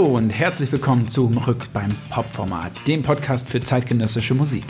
Hallo 0.00 0.16
und 0.16 0.30
herzlich 0.30 0.72
willkommen 0.72 1.08
zum 1.08 1.36
Rück 1.36 1.74
beim 1.74 1.90
Pop-Format, 2.08 2.88
dem 2.88 3.02
Podcast 3.02 3.50
für 3.50 3.60
zeitgenössische 3.60 4.32
Musik. 4.32 4.64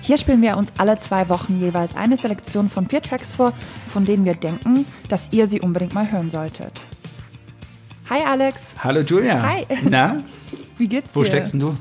Hier 0.00 0.16
spielen 0.16 0.40
wir 0.42 0.56
uns 0.56 0.72
alle 0.78 0.96
zwei 0.96 1.28
Wochen 1.28 1.58
jeweils 1.58 1.96
eine 1.96 2.16
Selektion 2.16 2.70
von 2.70 2.86
vier 2.86 3.02
Tracks 3.02 3.34
vor, 3.34 3.52
von 3.88 4.04
denen 4.04 4.24
wir 4.24 4.34
denken, 4.34 4.86
dass 5.08 5.32
ihr 5.32 5.48
sie 5.48 5.60
unbedingt 5.60 5.92
mal 5.92 6.12
hören 6.12 6.30
solltet. 6.30 6.84
Hi 8.08 8.20
Alex. 8.24 8.76
Hallo 8.78 9.00
Julia. 9.00 9.42
Hi. 9.42 9.66
Na, 9.82 10.22
Wie 10.78 10.86
geht's 10.86 11.08
dir? 11.12 11.18
wo 11.18 11.24
steckst 11.24 11.54
denn 11.54 11.60
du? 11.60 11.76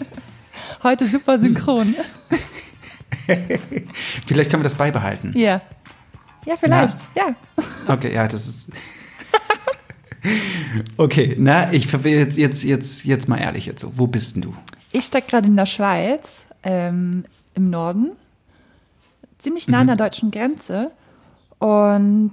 Heute 0.82 1.06
super 1.06 1.38
synchron. 1.38 1.94
Vielleicht 4.26 4.50
können 4.50 4.62
wir 4.62 4.70
das 4.70 4.76
beibehalten. 4.76 5.34
Ja. 5.36 5.60
Ja, 6.46 6.56
vielleicht. 6.56 6.98
Ja. 7.14 7.34
Okay, 7.86 8.14
ja, 8.14 8.26
das 8.28 8.46
ist. 8.46 8.68
Okay, 10.96 11.36
na, 11.38 11.72
ich 11.72 11.92
jetzt, 11.92 12.36
jetzt, 12.38 12.64
jetzt, 12.64 13.04
jetzt 13.04 13.28
mal 13.28 13.38
ehrlich 13.38 13.66
jetzt 13.66 13.80
so. 13.80 13.92
Wo 13.96 14.06
bist 14.06 14.34
denn 14.36 14.42
du? 14.42 14.54
Ich 14.92 15.04
stecke 15.04 15.30
gerade 15.30 15.46
in 15.46 15.56
der 15.56 15.66
Schweiz, 15.66 16.46
ähm, 16.62 17.24
im 17.54 17.70
Norden, 17.70 18.10
ziemlich 19.38 19.68
nah 19.68 19.80
an 19.80 19.86
der 19.88 19.96
deutschen 19.96 20.30
Grenze. 20.30 20.90
Und 21.58 22.32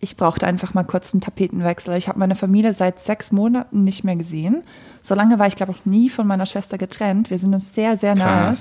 ich 0.00 0.16
brauchte 0.16 0.46
einfach 0.46 0.74
mal 0.74 0.84
kurz 0.84 1.12
einen 1.12 1.20
Tapetenwechsel. 1.20 1.96
Ich 1.96 2.08
habe 2.08 2.18
meine 2.18 2.34
Familie 2.34 2.74
seit 2.74 3.00
sechs 3.00 3.32
Monaten 3.32 3.84
nicht 3.84 4.04
mehr 4.04 4.16
gesehen. 4.16 4.62
So 5.00 5.14
lange 5.14 5.38
war 5.38 5.46
ich, 5.46 5.56
glaube 5.56 5.72
ich, 5.72 5.86
nie 5.86 6.08
von 6.08 6.26
meiner 6.26 6.46
Schwester 6.46 6.78
getrennt. 6.78 7.30
Wir 7.30 7.38
sind 7.38 7.54
uns 7.54 7.74
sehr, 7.74 7.96
sehr 7.98 8.14
nahe. 8.14 8.56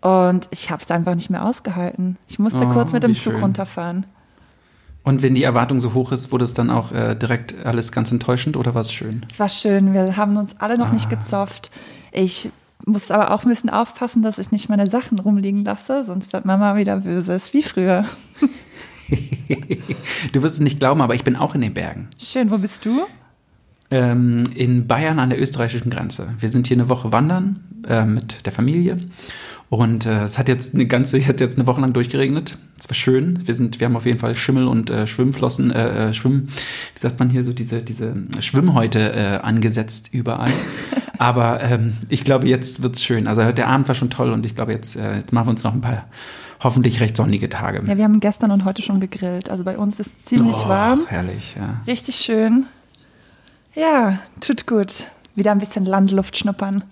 Und 0.00 0.48
ich 0.50 0.70
habe 0.70 0.82
es 0.82 0.90
einfach 0.90 1.14
nicht 1.14 1.30
mehr 1.30 1.44
ausgehalten. 1.44 2.16
Ich 2.28 2.38
musste 2.38 2.66
Oh, 2.66 2.72
kurz 2.72 2.92
mit 2.92 3.02
dem 3.02 3.14
Zug 3.14 3.34
schön. 3.34 3.42
runterfahren. 3.42 4.06
Und 5.04 5.22
wenn 5.22 5.34
die 5.34 5.42
Erwartung 5.42 5.80
so 5.80 5.94
hoch 5.94 6.12
ist, 6.12 6.30
wurde 6.30 6.44
es 6.44 6.54
dann 6.54 6.70
auch 6.70 6.92
äh, 6.92 7.14
direkt 7.16 7.54
alles 7.66 7.90
ganz 7.90 8.12
enttäuschend 8.12 8.56
oder 8.56 8.74
war 8.74 8.82
es 8.82 8.92
schön? 8.92 9.26
Es 9.28 9.38
war 9.40 9.48
schön. 9.48 9.92
Wir 9.92 10.16
haben 10.16 10.36
uns 10.36 10.54
alle 10.58 10.78
noch 10.78 10.90
Ah. 10.90 10.92
nicht 10.94 11.10
gezofft. 11.10 11.70
Ich 12.12 12.50
muss 12.86 13.10
aber 13.10 13.32
auch 13.32 13.42
ein 13.44 13.48
bisschen 13.48 13.70
aufpassen, 13.70 14.22
dass 14.22 14.38
ich 14.38 14.50
nicht 14.52 14.68
meine 14.68 14.88
Sachen 14.88 15.18
rumliegen 15.18 15.64
lasse, 15.64 16.04
sonst 16.04 16.32
wird 16.32 16.44
Mama 16.44 16.76
wieder 16.76 16.98
böse. 16.98 17.32
Ist 17.34 17.52
wie 17.52 17.62
früher. 17.62 18.04
Du 20.32 20.42
wirst 20.42 20.54
es 20.56 20.60
nicht 20.60 20.78
glauben, 20.78 21.02
aber 21.02 21.14
ich 21.14 21.24
bin 21.24 21.36
auch 21.36 21.54
in 21.54 21.60
den 21.60 21.74
Bergen. 21.74 22.08
Schön, 22.18 22.50
wo 22.50 22.58
bist 22.58 22.84
du? 22.84 23.02
ähm, 23.90 24.44
in 24.54 24.86
Bayern 24.86 25.18
an 25.18 25.28
der 25.28 25.38
österreichischen 25.40 25.90
Grenze. 25.90 26.28
Wir 26.40 26.48
sind 26.48 26.66
hier 26.66 26.78
eine 26.78 26.88
Woche 26.88 27.12
wandern 27.12 27.60
äh, 27.86 28.04
mit 28.06 28.46
der 28.46 28.52
Familie 28.52 28.96
und 29.72 30.04
äh, 30.04 30.24
es 30.24 30.38
hat 30.38 30.48
jetzt 30.48 30.74
eine 30.74 30.84
ganze, 30.84 31.18
hat 31.26 31.40
jetzt 31.40 31.56
eine 31.56 31.66
Woche 31.66 31.80
lang 31.80 31.94
durchgeregnet. 31.94 32.58
Es 32.78 32.90
war 32.90 32.94
schön. 32.94 33.38
Wir 33.46 33.54
sind, 33.54 33.80
wir 33.80 33.86
haben 33.86 33.96
auf 33.96 34.04
jeden 34.04 34.18
Fall 34.18 34.34
Schimmel 34.34 34.68
und 34.68 34.90
äh, 34.90 35.06
Schwimmflossen, 35.06 35.70
äh, 35.70 36.10
äh, 36.10 36.12
Schwimm, 36.12 36.48
wie 36.94 37.00
sagt 37.00 37.18
man 37.18 37.30
hier 37.30 37.42
so 37.42 37.54
diese 37.54 37.80
diese 37.80 38.12
Schwimmhäute 38.40 39.14
äh, 39.14 39.38
angesetzt 39.38 40.10
überall. 40.12 40.50
Aber 41.18 41.62
ähm, 41.62 41.94
ich 42.10 42.22
glaube, 42.22 42.48
jetzt 42.48 42.82
wird's 42.82 43.02
schön. 43.02 43.26
Also 43.26 43.50
der 43.50 43.66
Abend 43.66 43.88
war 43.88 43.94
schon 43.94 44.10
toll 44.10 44.32
und 44.32 44.44
ich 44.44 44.54
glaube, 44.54 44.72
jetzt, 44.72 44.94
äh, 44.94 45.14
jetzt 45.16 45.32
machen 45.32 45.46
wir 45.46 45.52
uns 45.52 45.64
noch 45.64 45.72
ein 45.72 45.80
paar 45.80 46.04
hoffentlich 46.60 47.00
recht 47.00 47.16
sonnige 47.16 47.48
Tage. 47.48 47.82
Ja, 47.86 47.96
wir 47.96 48.04
haben 48.04 48.20
gestern 48.20 48.50
und 48.50 48.66
heute 48.66 48.82
schon 48.82 49.00
gegrillt. 49.00 49.48
Also 49.48 49.64
bei 49.64 49.78
uns 49.78 49.98
ist 49.98 50.18
es 50.18 50.24
ziemlich 50.26 50.56
Oh, 50.66 50.68
warm. 50.68 51.00
Herrlich, 51.06 51.56
ja. 51.58 51.80
Richtig 51.86 52.16
schön. 52.16 52.66
Ja, 53.74 54.18
tut 54.42 54.66
gut. 54.66 55.06
Wieder 55.34 55.52
ein 55.52 55.60
bisschen 55.60 55.86
Landluft 55.86 56.36
schnuppern. 56.36 56.84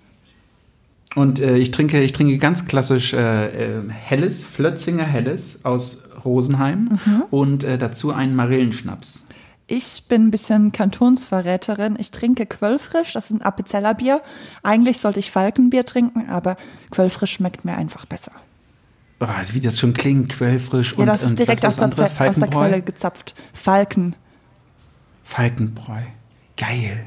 Und 1.15 1.39
äh, 1.39 1.57
ich 1.57 1.71
trinke, 1.71 2.01
ich 2.01 2.13
trinke 2.13 2.37
ganz 2.37 2.65
klassisch 2.65 3.13
äh, 3.13 3.77
äh, 3.77 3.89
Helles, 3.89 4.43
Flötzinger 4.43 5.03
Helles 5.03 5.65
aus 5.65 6.03
Rosenheim 6.23 6.99
und 7.31 7.63
äh, 7.63 7.77
dazu 7.77 8.13
einen 8.13 8.35
Marillenschnaps. 8.35 9.25
Ich 9.67 10.03
bin 10.07 10.27
ein 10.27 10.31
bisschen 10.31 10.71
Kantonsverräterin. 10.71 11.95
Ich 11.97 12.11
trinke 12.11 12.45
Quellfrisch, 12.45 13.13
das 13.13 13.25
ist 13.25 13.31
ein 13.31 13.41
Appenzellerbier. 13.41 14.21
Eigentlich 14.63 14.97
sollte 14.97 15.19
ich 15.19 15.31
Falkenbier 15.31 15.85
trinken, 15.85 16.29
aber 16.29 16.57
Quellfrisch 16.91 17.31
schmeckt 17.31 17.63
mir 17.63 17.75
einfach 17.75 18.05
besser. 18.05 18.33
Oh, 19.21 19.27
wie 19.53 19.59
das 19.59 19.79
schon 19.79 19.93
klingt, 19.93 20.29
quellfrisch 20.29 20.93
Ja, 20.93 20.99
und, 20.99 21.05
das 21.07 21.21
ist 21.23 21.37
direkt 21.37 21.63
aus 21.65 21.75
der, 21.75 21.87
aus 21.87 22.35
der? 22.35 22.47
Quelle 22.49 22.81
gezapft. 22.81 23.35
Falken. 23.53 24.15
Falkenbräu. 25.23 26.01
Geil. 26.57 27.05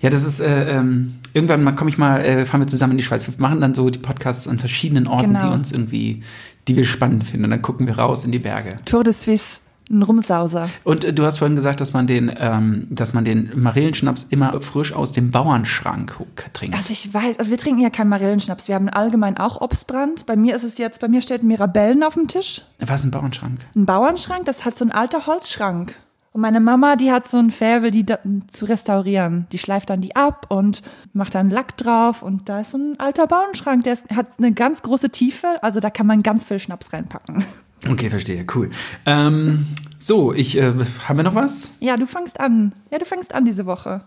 Ja, 0.00 0.10
das 0.10 0.24
ist, 0.24 0.40
äh, 0.40 0.70
ähm, 0.76 1.14
irgendwann 1.34 1.62
mal 1.64 1.72
komme 1.72 1.90
ich 1.90 1.98
mal, 1.98 2.20
äh, 2.20 2.46
fahren 2.46 2.60
wir 2.60 2.66
zusammen 2.66 2.92
in 2.92 2.98
die 2.98 3.04
Schweiz. 3.04 3.26
Wir 3.26 3.34
machen 3.38 3.60
dann 3.60 3.74
so 3.74 3.90
die 3.90 3.98
Podcasts 3.98 4.48
an 4.48 4.58
verschiedenen 4.58 5.06
Orten, 5.06 5.28
Genau. 5.34 5.48
die 5.48 5.54
uns 5.54 5.72
irgendwie, 5.72 6.22
die 6.66 6.76
wir 6.76 6.84
spannend 6.84 7.24
finden. 7.24 7.44
Und 7.44 7.50
dann 7.50 7.62
gucken 7.62 7.86
wir 7.86 7.98
raus 7.98 8.24
in 8.24 8.32
die 8.32 8.38
Berge. 8.38 8.76
Tour 8.84 9.04
de 9.04 9.12
Suisse, 9.12 9.58
ein 9.90 10.02
Rumsauser. 10.02 10.68
Und 10.84 11.04
äh, 11.04 11.12
du 11.14 11.24
hast 11.24 11.38
vorhin 11.38 11.56
gesagt, 11.56 11.80
dass 11.80 11.92
man 11.94 12.06
den, 12.06 12.30
ähm, 12.38 12.86
dass 12.90 13.14
man 13.14 13.24
den 13.24 13.50
Marillenschnaps 13.54 14.24
immer 14.24 14.60
frisch 14.60 14.92
aus 14.92 15.12
dem 15.12 15.30
Bauernschrank 15.30 16.14
trinkt. 16.52 16.76
Also 16.76 16.92
ich 16.92 17.12
weiß, 17.12 17.38
also 17.38 17.50
wir 17.50 17.58
trinken 17.58 17.80
ja 17.80 17.88
keinen 17.90 18.10
Marillenschnaps. 18.10 18.68
Wir 18.68 18.74
haben 18.74 18.88
allgemein 18.90 19.38
auch 19.38 19.60
Obstbrand. 19.60 20.26
Bei 20.26 20.36
mir 20.36 20.54
ist 20.56 20.62
es 20.64 20.76
jetzt, 20.78 21.00
bei 21.00 21.08
mir 21.08 21.22
steht 21.22 21.42
Mirabellen 21.42 22.02
auf 22.02 22.14
dem 22.14 22.28
Tisch. 22.28 22.62
Was 22.80 23.00
ist 23.00 23.06
ein 23.06 23.10
Bauernschrank? 23.12 23.60
Ein 23.74 23.86
Bauernschrank, 23.86 24.44
das 24.44 24.64
hat 24.66 24.76
so 24.76 24.84
ein 24.84 24.92
alter 24.92 25.26
Holzschrank. 25.26 25.94
Und 26.38 26.42
meine 26.42 26.60
Mama, 26.60 26.94
die 26.94 27.10
hat 27.10 27.26
so 27.26 27.36
ein 27.36 27.50
Faible, 27.50 27.90
die 27.90 28.06
da, 28.06 28.20
zu 28.46 28.66
restaurieren. 28.66 29.48
Die 29.50 29.58
schleift 29.58 29.90
dann 29.90 30.00
die 30.00 30.14
ab 30.14 30.46
und 30.50 30.82
macht 31.12 31.34
dann 31.34 31.50
Lack 31.50 31.76
drauf. 31.76 32.22
Und 32.22 32.48
da 32.48 32.60
ist 32.60 32.70
so 32.70 32.78
ein 32.78 33.00
alter 33.00 33.26
Bauernschrank, 33.26 33.82
der 33.82 33.94
ist, 33.94 34.08
hat 34.10 34.38
eine 34.38 34.52
ganz 34.52 34.82
große 34.82 35.10
Tiefe. 35.10 35.60
Also 35.62 35.80
da 35.80 35.90
kann 35.90 36.06
man 36.06 36.22
ganz 36.22 36.44
viel 36.44 36.60
Schnaps 36.60 36.92
reinpacken. 36.92 37.44
Okay, 37.88 38.10
verstehe, 38.10 38.44
cool. 38.56 38.70
Ähm, 39.06 39.68
so, 39.98 40.32
ich, 40.32 40.58
äh, 40.58 40.72
haben 41.06 41.16
wir 41.16 41.22
noch 41.22 41.36
was? 41.36 41.70
Ja, 41.78 41.96
du 41.96 42.06
fängst 42.06 42.40
an. 42.40 42.72
Ja, 42.90 42.98
du 42.98 43.04
fängst 43.04 43.32
an 43.32 43.44
diese 43.44 43.66
Woche. 43.66 44.02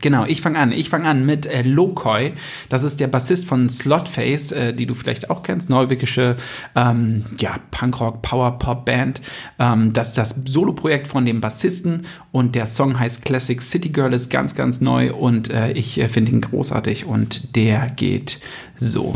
Genau, 0.00 0.24
ich 0.24 0.40
fange 0.40 0.58
an. 0.58 0.72
Ich 0.72 0.90
fange 0.90 1.08
an 1.08 1.24
mit 1.26 1.46
äh, 1.46 1.62
Lokoi. 1.62 2.32
Das 2.68 2.82
ist 2.82 3.00
der 3.00 3.06
Bassist 3.06 3.46
von 3.46 3.68
Slotface, 3.68 4.52
äh, 4.52 4.74
die 4.74 4.86
du 4.86 4.94
vielleicht 4.94 5.30
auch 5.30 5.42
kennst. 5.42 5.70
Norwegische 5.70 6.36
ähm, 6.74 7.24
ja, 7.40 7.58
Punkrock, 7.70 8.22
Power-Pop-Band. 8.22 9.20
Ähm, 9.58 9.92
das 9.92 10.08
ist 10.08 10.18
das 10.18 10.36
Soloprojekt 10.44 11.08
von 11.08 11.24
dem 11.24 11.40
Bassisten 11.40 12.06
und 12.32 12.54
der 12.54 12.66
Song 12.66 12.98
heißt 12.98 13.24
Classic 13.24 13.60
City 13.62 13.90
Girl, 13.90 14.12
ist 14.12 14.30
ganz, 14.30 14.54
ganz 14.54 14.80
neu 14.80 15.14
und 15.14 15.50
äh, 15.50 15.72
ich 15.72 15.98
äh, 15.98 16.08
finde 16.08 16.32
ihn 16.32 16.40
großartig 16.40 17.06
und 17.06 17.56
der 17.56 17.88
geht 17.88 18.40
so. 18.76 19.14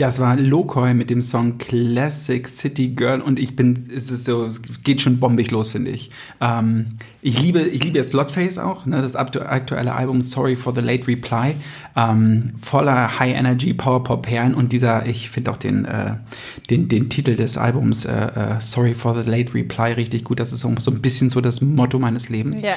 Das 0.00 0.18
war 0.18 0.34
Lokoi 0.34 0.94
mit 0.94 1.10
dem 1.10 1.20
Song 1.20 1.58
Classic 1.58 2.48
City 2.48 2.88
Girl 2.88 3.20
und 3.20 3.38
ich 3.38 3.54
bin, 3.54 3.86
es 3.94 4.10
ist 4.10 4.24
so, 4.24 4.46
es 4.46 4.62
geht 4.82 5.02
schon 5.02 5.20
bombig 5.20 5.50
los, 5.50 5.68
finde 5.68 5.90
ich. 5.90 6.10
Ähm, 6.40 6.96
ich 7.20 7.38
liebe, 7.38 7.60
ich 7.60 7.84
liebe 7.84 8.02
Slotface 8.02 8.56
auch, 8.56 8.86
ne, 8.86 9.02
das 9.02 9.14
aktu- 9.14 9.42
aktuelle 9.42 9.92
Album 9.94 10.22
Sorry 10.22 10.56
for 10.56 10.74
the 10.74 10.80
Late 10.80 11.06
Reply, 11.06 11.54
ähm, 11.96 12.52
voller 12.58 13.18
High 13.18 13.36
Energy 13.36 13.74
Power 13.74 14.02
Pop 14.02 14.22
Perlen 14.22 14.54
und 14.54 14.72
dieser, 14.72 15.04
ich 15.06 15.28
finde 15.28 15.50
auch 15.50 15.58
den, 15.58 15.84
äh, 15.84 16.14
den, 16.70 16.88
den 16.88 17.10
Titel 17.10 17.36
des 17.36 17.58
Albums 17.58 18.06
äh, 18.06 18.10
äh, 18.12 18.60
Sorry 18.60 18.94
for 18.94 19.22
the 19.22 19.28
Late 19.28 19.52
Reply 19.52 19.92
richtig 19.92 20.24
gut. 20.24 20.40
Das 20.40 20.50
ist 20.50 20.60
so, 20.60 20.72
so 20.78 20.90
ein 20.92 21.02
bisschen 21.02 21.28
so 21.28 21.42
das 21.42 21.60
Motto 21.60 21.98
meines 21.98 22.30
Lebens. 22.30 22.62
Ja. 22.62 22.72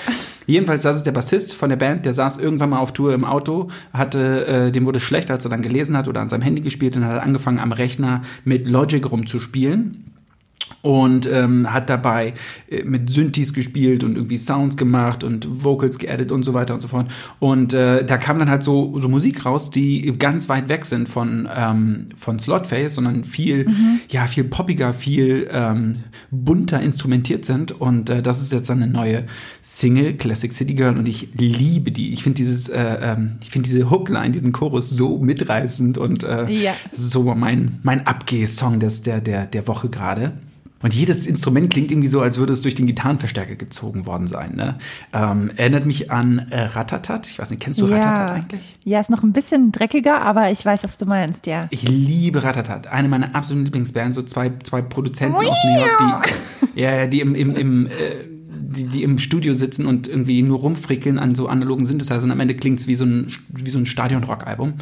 Jedenfalls, 0.46 0.82
das 0.82 0.98
ist 0.98 1.06
der 1.06 1.14
Bassist 1.14 1.54
von 1.54 1.70
der 1.70 1.78
Band, 1.78 2.06
der 2.06 2.14
saß 2.14 2.38
irgendwann 2.38 2.72
mal 2.72 2.80
auf 2.80 2.92
Tour 2.92 3.14
im 3.14 3.24
Auto, 3.24 3.70
hatte, 3.94 4.46
äh, 4.46 4.72
dem 4.74 4.84
wurde 4.84 5.00
schlecht, 5.00 5.32
als 5.32 5.46
er 5.46 5.52
dann 5.52 5.62
gelesen 5.62 5.96
hat 5.96 6.10
oder 6.10 6.20
an 6.20 6.28
seinem 6.28 6.42
Handy 6.42 6.62
gespielt 6.62 6.98
und 6.98 7.06
hat 7.06 7.13
angefangen 7.20 7.60
am 7.60 7.72
Rechner 7.72 8.22
mit 8.44 8.68
Logic 8.68 9.10
rumzuspielen. 9.10 10.13
Und 10.82 11.30
ähm, 11.32 11.72
hat 11.72 11.90
dabei 11.90 12.34
äh, 12.70 12.84
mit 12.84 13.10
Synthes 13.10 13.54
gespielt 13.54 14.04
und 14.04 14.16
irgendwie 14.16 14.38
Sounds 14.38 14.78
gemacht 14.78 15.24
und 15.24 15.64
Vocals 15.64 15.98
geedit 16.00 16.32
und 16.32 16.44
so 16.44 16.54
weiter 16.54 16.74
und 16.74 16.82
so 16.82 16.88
fort. 16.88 17.08
Und 17.40 17.74
äh, 17.74 18.06
da 18.06 18.18
kam 18.18 18.40
dann 18.40 18.50
halt 18.50 18.64
so, 18.64 19.00
so 19.00 19.08
Musik 19.10 19.46
raus, 19.46 19.70
die 19.72 20.14
ganz 20.20 20.50
weit 20.50 20.70
weg 20.70 20.86
sind 20.86 21.08
von, 21.08 21.48
ähm, 21.56 22.08
von 22.16 22.40
Slotface, 22.40 22.96
sondern 22.96 23.24
viel, 23.24 23.68
ja, 24.10 24.28
viel 24.28 24.44
poppiger, 24.44 24.94
viel 24.94 25.48
ähm, 25.52 26.04
bunter 26.32 26.82
instrumentiert 26.82 27.46
sind. 27.46 27.72
Und 27.72 28.10
äh, 28.10 28.22
das 28.22 28.42
ist 28.42 28.52
jetzt 28.52 28.70
dann 28.70 28.82
eine 28.82 28.92
neue 28.92 29.26
Single, 29.62 30.16
Classic 30.16 30.52
City 30.52 30.74
Girl, 30.74 30.98
und 30.98 31.08
ich 31.08 31.30
liebe 31.36 31.92
die. 31.92 32.12
Ich 32.12 32.24
finde 32.24 32.38
dieses, 32.38 32.70
äh, 32.70 32.98
ähm, 33.02 33.34
ich 33.42 33.50
finde 33.50 33.70
diese 33.70 33.90
Hookline, 33.90 34.32
diesen 34.32 34.52
Chorus 34.52 34.90
so 34.90 35.18
mitreißend 35.20 35.98
und 35.98 36.24
äh, 36.24 36.50
Ja. 36.50 36.74
das 36.92 37.02
ist 37.02 37.12
so 37.12 37.24
mein, 37.36 37.80
mein 37.84 38.06
Abgeh-Song 38.06 38.80
des, 38.80 39.02
der, 39.04 39.22
der, 39.22 39.46
der 39.46 39.68
Woche 39.68 39.90
gerade. 39.90 40.34
Und 40.84 40.94
jedes 40.94 41.26
Instrument 41.26 41.72
klingt 41.72 41.92
irgendwie 41.92 42.10
so, 42.10 42.22
als 42.22 42.38
würde 42.38 42.54
es 42.54 42.62
durch 42.62 42.76
den 42.76 42.86
Gitarrenverstärker 42.86 43.56
gezogen 43.56 44.06
worden 44.06 44.28
sein. 44.28 44.56
Ne? 44.56 44.76
Ähm, 45.14 45.50
erinnert 45.56 45.86
mich 45.86 46.12
an 46.12 46.48
äh, 46.50 46.62
Ratatat. 46.66 47.26
Ich 47.28 47.40
weiß 47.40 47.50
nicht, 47.50 47.62
kennst 47.62 47.80
du 47.80 47.86
Ratatat 47.86 48.32
eigentlich? 48.32 48.78
Ja, 48.84 49.00
ist 49.00 49.10
noch 49.10 49.24
ein 49.24 49.32
bisschen 49.34 49.72
dreckiger, 49.72 50.22
aber 50.22 50.52
ich 50.52 50.64
weiß, 50.64 50.84
was 50.84 50.98
du 50.98 51.06
meinst, 51.06 51.48
ja. 51.48 51.68
Ich 51.72 51.88
liebe 51.88 52.44
Ratatat. 52.44 52.88
Eine 52.88 53.08
meiner 53.08 53.34
absoluten 53.34 53.66
Lieblingsbands. 53.66 54.16
So 54.16 54.24
zwei, 54.24 54.52
zwei 54.64 54.82
Produzenten 54.82 55.38
aus 55.38 55.58
New 55.64 55.80
York, 55.80 56.30
die, 56.76 56.82
ja, 56.82 57.08
die 57.08 57.22
im, 57.22 57.34
im, 57.34 57.56
im 57.56 57.88
äh, 57.88 57.90
die, 58.74 58.86
die 58.86 59.04
im 59.04 59.20
Studio 59.20 59.54
sitzen 59.54 59.86
und 59.86 60.08
irgendwie 60.08 60.42
nur 60.42 60.60
rumfrickeln 60.60 61.20
an 61.20 61.36
so 61.36 61.48
analogen 61.48 61.86
Synthesizern. 61.86 62.32
Am 62.32 62.40
Ende 62.40 62.56
klingt's 62.56 62.88
wie 62.88 62.96
so 62.96 63.06
ein, 63.06 63.28
wie 63.50 63.70
so 63.70 63.78
ein 63.78 63.86
Stadion-Rock-Album. 63.86 64.74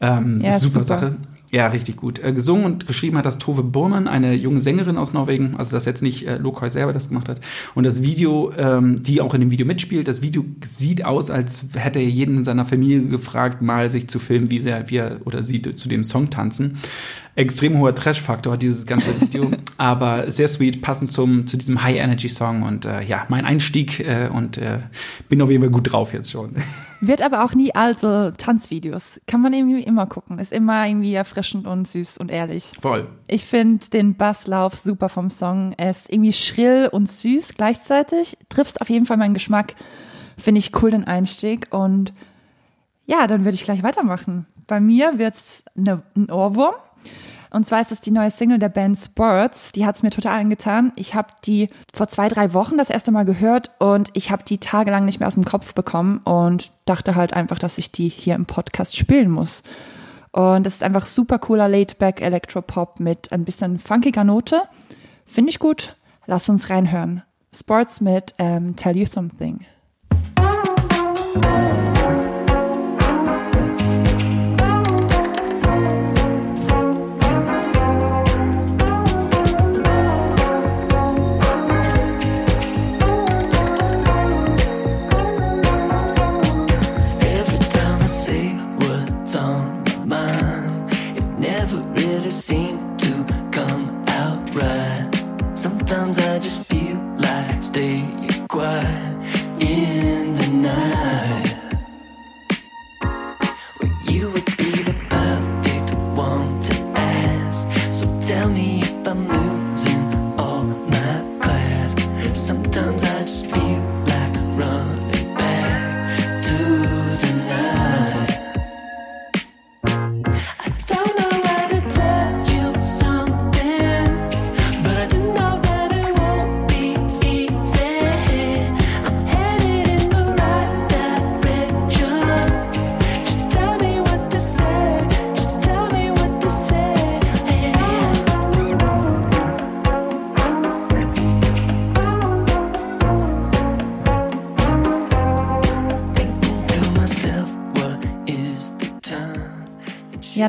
Ähm, 0.00 0.40
Ja, 0.42 0.58
super, 0.58 0.84
super. 0.84 0.84
Sache. 0.84 1.16
Ja, 1.52 1.66
richtig 1.66 1.96
gut. 1.96 2.22
Äh, 2.22 2.32
gesungen 2.32 2.64
und 2.64 2.86
geschrieben 2.86 3.16
hat 3.16 3.26
das 3.26 3.38
Tove 3.38 3.64
Burman, 3.64 4.06
eine 4.06 4.34
junge 4.34 4.60
Sängerin 4.60 4.96
aus 4.96 5.12
Norwegen. 5.12 5.56
Also 5.56 5.72
das 5.72 5.84
jetzt 5.84 6.00
nicht 6.00 6.26
äh, 6.28 6.36
Lokoi 6.36 6.70
selber 6.70 6.92
das 6.92 7.08
gemacht 7.08 7.28
hat. 7.28 7.40
Und 7.74 7.84
das 7.84 8.02
Video, 8.02 8.52
ähm, 8.56 9.02
die 9.02 9.20
auch 9.20 9.34
in 9.34 9.40
dem 9.40 9.50
Video 9.50 9.66
mitspielt, 9.66 10.06
das 10.06 10.22
Video 10.22 10.44
sieht 10.64 11.04
aus, 11.04 11.28
als 11.28 11.62
hätte 11.74 11.98
er 11.98 12.08
jeden 12.08 12.38
in 12.38 12.44
seiner 12.44 12.64
Familie 12.64 13.02
gefragt, 13.02 13.62
mal 13.62 13.90
sich 13.90 14.06
zu 14.08 14.20
filmen, 14.20 14.50
wie 14.50 14.60
sehr 14.60 14.90
wir 14.90 15.20
oder 15.24 15.42
sie 15.42 15.60
zu 15.60 15.88
dem 15.88 16.04
Song 16.04 16.30
tanzen. 16.30 16.78
Extrem 17.40 17.78
hoher 17.78 17.94
Trash-Faktor, 17.94 18.58
dieses 18.58 18.84
ganze 18.84 19.18
Video, 19.22 19.50
aber 19.78 20.30
sehr 20.30 20.46
sweet, 20.46 20.82
passend 20.82 21.10
zum, 21.10 21.46
zu 21.46 21.56
diesem 21.56 21.82
High-Energy-Song 21.82 22.62
und 22.62 22.84
äh, 22.84 23.02
ja, 23.02 23.24
mein 23.30 23.46
Einstieg 23.46 23.98
äh, 24.00 24.28
und 24.30 24.58
äh, 24.58 24.80
bin 25.30 25.40
auf 25.40 25.48
jeden 25.48 25.62
Fall 25.62 25.70
gut 25.70 25.90
drauf 25.90 26.12
jetzt 26.12 26.30
schon. 26.30 26.54
Wird 27.00 27.22
aber 27.22 27.42
auch 27.42 27.54
nie 27.54 27.74
alt, 27.74 27.98
so 27.98 28.30
Tanzvideos. 28.30 29.22
Kann 29.26 29.40
man 29.40 29.54
irgendwie 29.54 29.82
immer 29.82 30.06
gucken. 30.06 30.38
Ist 30.38 30.52
immer 30.52 30.86
irgendwie 30.86 31.14
erfrischend 31.14 31.66
und 31.66 31.88
süß 31.88 32.18
und 32.18 32.30
ehrlich. 32.30 32.72
Voll. 32.78 33.08
Ich 33.26 33.46
finde 33.46 33.88
den 33.88 34.16
Basslauf 34.16 34.76
super 34.76 35.08
vom 35.08 35.30
Song. 35.30 35.72
Er 35.78 35.92
ist 35.92 36.12
irgendwie 36.12 36.34
schrill 36.34 36.90
und 36.92 37.10
süß 37.10 37.54
gleichzeitig. 37.56 38.36
Triffst 38.50 38.82
auf 38.82 38.90
jeden 38.90 39.06
Fall 39.06 39.16
meinen 39.16 39.32
Geschmack. 39.32 39.76
Finde 40.36 40.58
ich 40.58 40.82
cool 40.82 40.90
den 40.90 41.04
Einstieg. 41.04 41.68
Und 41.70 42.12
ja, 43.06 43.26
dann 43.26 43.44
würde 43.46 43.54
ich 43.54 43.64
gleich 43.64 43.82
weitermachen. 43.82 44.44
Bei 44.66 44.78
mir 44.78 45.18
wird's 45.18 45.64
ne, 45.74 46.02
ein 46.14 46.30
Ohrwurm. 46.30 46.74
Und 47.50 47.66
zwar 47.66 47.80
ist 47.80 47.92
es 47.92 48.00
die 48.00 48.10
neue 48.10 48.30
Single 48.30 48.58
der 48.58 48.68
Band 48.68 48.98
Sports. 48.98 49.72
Die 49.72 49.84
hat's 49.84 50.02
mir 50.02 50.10
total 50.10 50.38
angetan. 50.40 50.92
Ich 50.96 51.14
habe 51.14 51.28
die 51.44 51.68
vor 51.92 52.08
zwei, 52.08 52.28
drei 52.28 52.52
Wochen 52.54 52.78
das 52.78 52.90
erste 52.90 53.10
Mal 53.10 53.24
gehört 53.24 53.70
und 53.78 54.10
ich 54.12 54.30
habe 54.30 54.44
die 54.44 54.58
tagelang 54.58 55.04
nicht 55.04 55.20
mehr 55.20 55.26
aus 55.26 55.34
dem 55.34 55.44
Kopf 55.44 55.74
bekommen 55.74 56.18
und 56.18 56.70
dachte 56.84 57.16
halt 57.16 57.34
einfach, 57.34 57.58
dass 57.58 57.78
ich 57.78 57.90
die 57.90 58.08
hier 58.08 58.34
im 58.34 58.46
Podcast 58.46 58.96
spielen 58.96 59.30
muss. 59.30 59.62
Und 60.32 60.66
es 60.66 60.74
ist 60.74 60.82
einfach 60.82 61.06
super 61.06 61.38
cooler 61.38 61.68
Laid-Back 61.68 62.20
Electropop 62.20 63.00
mit 63.00 63.32
ein 63.32 63.44
bisschen 63.44 63.78
funkiger 63.78 64.24
Note. 64.24 64.62
Finde 65.26 65.50
ich 65.50 65.58
gut. 65.58 65.96
Lass 66.26 66.48
uns 66.48 66.70
reinhören. 66.70 67.22
Sports 67.52 68.00
mit 68.00 68.34
ähm, 68.38 68.76
Tell 68.76 68.96
You 68.96 69.06
Something. 69.06 69.66
Me 108.70 108.80
if 108.80 109.08
I'm 109.08 109.59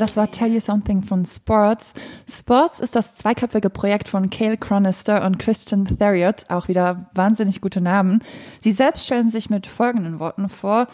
das 0.02 0.18
war 0.18 0.32
Tell 0.32 0.52
You 0.52 0.60
Something 0.60 1.04
von 1.04 1.26
Sports. 1.26 1.94
Sports 2.28 2.80
ist 2.80 2.96
das 2.96 3.14
zweiköpfige 3.14 3.70
Projekt 3.70 4.10
von 4.10 4.32
Cale 4.32 4.58
Chronister 4.58 5.24
und 5.24 5.38
Christian 5.38 5.86
Theriot, 5.86 6.46
auch 6.50 6.68
wieder 6.68 7.10
wahnsinnig 7.14 7.62
gute 7.62 7.82
Namen. 7.82 8.24
Sie 8.62 8.72
selbst 8.72 9.06
stellen 9.06 9.30
sich 9.30 9.52
mit 9.52 9.68
folgenden 9.68 10.18
Worten 10.20 10.50
vor. 10.50 10.88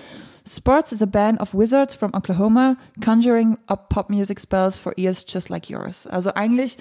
Sports 0.46 0.92
is 0.92 1.02
a 1.02 1.06
band 1.06 1.40
of 1.40 1.54
wizards 1.54 1.96
from 1.96 2.14
Oklahoma, 2.14 2.76
conjuring 3.04 3.58
up 3.68 3.88
pop 3.88 4.10
music 4.10 4.42
spells 4.42 4.78
for 4.78 4.92
ears 4.98 5.26
just 5.26 5.48
like 5.50 5.70
yours. 5.70 6.06
Also 6.08 6.34
eigentlich 6.34 6.78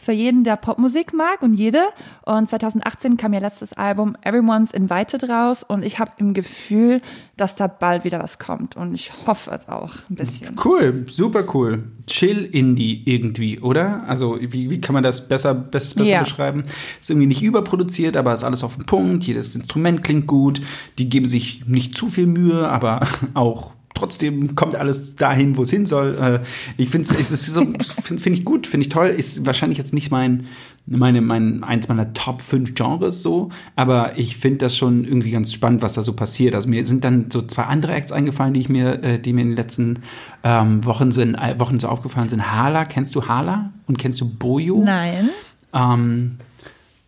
für 0.00 0.12
jeden, 0.12 0.44
der 0.44 0.54
Popmusik 0.56 1.12
mag 1.12 1.42
und 1.42 1.54
jede. 1.58 1.82
Und 2.24 2.48
2018 2.48 3.16
kam 3.16 3.32
ihr 3.32 3.40
letztes 3.40 3.72
Album 3.72 4.16
Everyone's 4.22 4.70
Invited 4.72 5.28
raus 5.28 5.64
und 5.64 5.84
ich 5.84 5.98
habe 5.98 6.12
im 6.18 6.34
Gefühl, 6.34 7.00
dass 7.36 7.56
da 7.56 7.66
bald 7.66 8.04
wieder 8.04 8.20
was 8.20 8.38
kommt. 8.38 8.76
Und 8.76 8.94
ich 8.94 9.12
hoffe 9.26 9.50
es 9.50 9.68
auch 9.68 9.94
ein 10.08 10.14
bisschen. 10.14 10.54
Cool, 10.64 11.04
super 11.10 11.44
cool. 11.52 11.82
Chill-Indie 12.06 13.02
irgendwie, 13.06 13.58
oder? 13.58 14.04
Also, 14.06 14.38
wie, 14.40 14.70
wie 14.70 14.80
kann 14.80 14.94
man 14.94 15.02
das 15.02 15.28
besser, 15.28 15.52
best, 15.52 15.96
besser 15.96 16.10
Ja. 16.10 16.20
beschreiben? 16.22 16.62
Ist 17.00 17.10
irgendwie 17.10 17.26
nicht 17.26 17.42
überproduziert, 17.42 18.16
aber 18.16 18.34
ist 18.34 18.44
alles 18.44 18.62
auf 18.62 18.76
den 18.76 18.86
Punkt. 18.86 19.24
Jedes 19.24 19.56
Instrument 19.56 20.04
klingt 20.04 20.28
gut. 20.28 20.60
Die 20.98 21.08
geben 21.08 21.26
sich 21.26 21.66
nicht 21.66 21.96
zu 21.96 22.08
viel 22.08 22.26
Mühe, 22.26 22.68
aber 22.68 23.00
auch 23.34 23.72
trotzdem 23.98 24.54
kommt 24.54 24.74
alles 24.76 25.16
dahin, 25.16 25.56
wo 25.56 25.62
es 25.62 25.70
hin 25.70 25.86
soll. 25.86 26.16
Äh, 26.16 26.46
Ich 26.76 26.90
finde 26.90 27.08
es 27.08 27.30
ist 27.30 27.46
so, 27.46 27.60
finde 27.60 28.22
find 28.22 28.38
ich 28.38 28.44
gut, 28.44 28.66
finde 28.66 28.86
ich 28.86 28.88
toll. 28.92 29.08
Ist 29.08 29.44
wahrscheinlich 29.44 29.78
jetzt 29.78 29.92
nicht 29.92 30.10
mein, 30.10 30.46
meine, 30.86 31.20
mein, 31.20 31.64
eins 31.64 31.88
meiner 31.88 32.12
Top 32.14 32.40
5 32.40 32.74
Genres 32.74 33.22
so, 33.22 33.50
aber 33.76 34.16
ich 34.16 34.36
finde 34.36 34.58
das 34.58 34.76
schon 34.76 35.04
irgendwie 35.04 35.30
ganz 35.30 35.52
spannend, 35.52 35.82
was 35.82 35.94
da 35.94 36.02
so 36.02 36.12
passiert. 36.12 36.54
Also 36.54 36.68
mir 36.68 36.86
sind 36.86 37.04
dann 37.04 37.26
so 37.30 37.42
zwei 37.42 37.64
andere 37.64 37.92
Acts 37.92 38.12
eingefallen, 38.12 38.54
die 38.54 38.60
ich 38.60 38.68
mir, 38.68 39.02
äh, 39.02 39.18
die 39.18 39.32
mir 39.32 39.42
in 39.42 39.48
den 39.48 39.56
letzten 39.56 40.00
ähm, 40.44 40.84
Wochen, 40.84 41.10
so 41.10 41.20
in, 41.20 41.34
äh, 41.34 41.58
Wochen 41.58 41.78
so 41.78 41.88
aufgefallen 41.88 42.28
sind. 42.28 42.52
Hala, 42.52 42.84
kennst 42.84 43.14
du 43.14 43.26
Hala? 43.26 43.72
Und 43.86 43.98
kennst 43.98 44.20
du 44.20 44.28
Bojo? 44.28 44.82
Nein. 44.84 45.30
Ähm, 45.72 46.36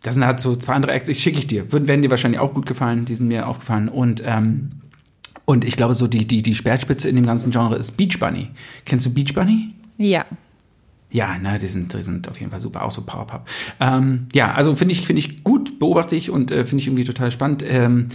das 0.03 0.15
sind 0.15 0.25
halt 0.25 0.39
so 0.39 0.55
zwei 0.55 0.73
andere 0.73 0.91
Acts, 0.93 1.09
ich 1.09 1.19
schicke 1.19 1.39
ich 1.39 1.47
dir. 1.47 1.71
Würden, 1.71 1.87
werden 1.87 2.01
dir 2.01 2.09
wahrscheinlich 2.09 2.39
auch 2.39 2.53
gut 2.53 2.65
gefallen, 2.65 3.05
die 3.05 3.15
sind 3.15 3.27
mir 3.27 3.47
aufgefallen. 3.47 3.87
Und, 3.87 4.21
ähm, 4.25 4.71
und 5.51 5.65
ich 5.65 5.75
glaube, 5.75 5.95
so 5.95 6.07
die, 6.07 6.25
die, 6.25 6.41
die 6.41 6.55
Speerspitze 6.55 7.09
in 7.09 7.15
dem 7.17 7.25
ganzen 7.25 7.51
Genre 7.51 7.75
ist 7.75 7.97
Beach 7.97 8.17
Bunny. 8.19 8.47
Kennst 8.85 9.05
du 9.05 9.13
Beach 9.13 9.33
Bunny? 9.33 9.73
Ja. 9.97 10.25
Ja, 11.11 11.37
ne, 11.37 11.59
die 11.59 11.67
sind, 11.67 11.93
die 11.93 12.03
sind 12.03 12.29
auf 12.29 12.39
jeden 12.39 12.51
Fall 12.51 12.61
super, 12.61 12.85
auch 12.85 12.91
so 12.91 13.01
Powerpop. 13.01 13.45
Ähm, 13.81 14.27
ja, 14.33 14.53
also 14.53 14.73
finde 14.75 14.93
ich, 14.93 15.01
finde 15.01 15.19
ich 15.19 15.43
gut, 15.43 15.77
beobachte 15.77 16.15
ich 16.15 16.29
und 16.29 16.51
äh, 16.51 16.63
finde 16.63 16.81
ich 16.81 16.87
irgendwie 16.87 17.03
total 17.03 17.31
spannend. 17.31 17.65
Ähm, 17.67 18.07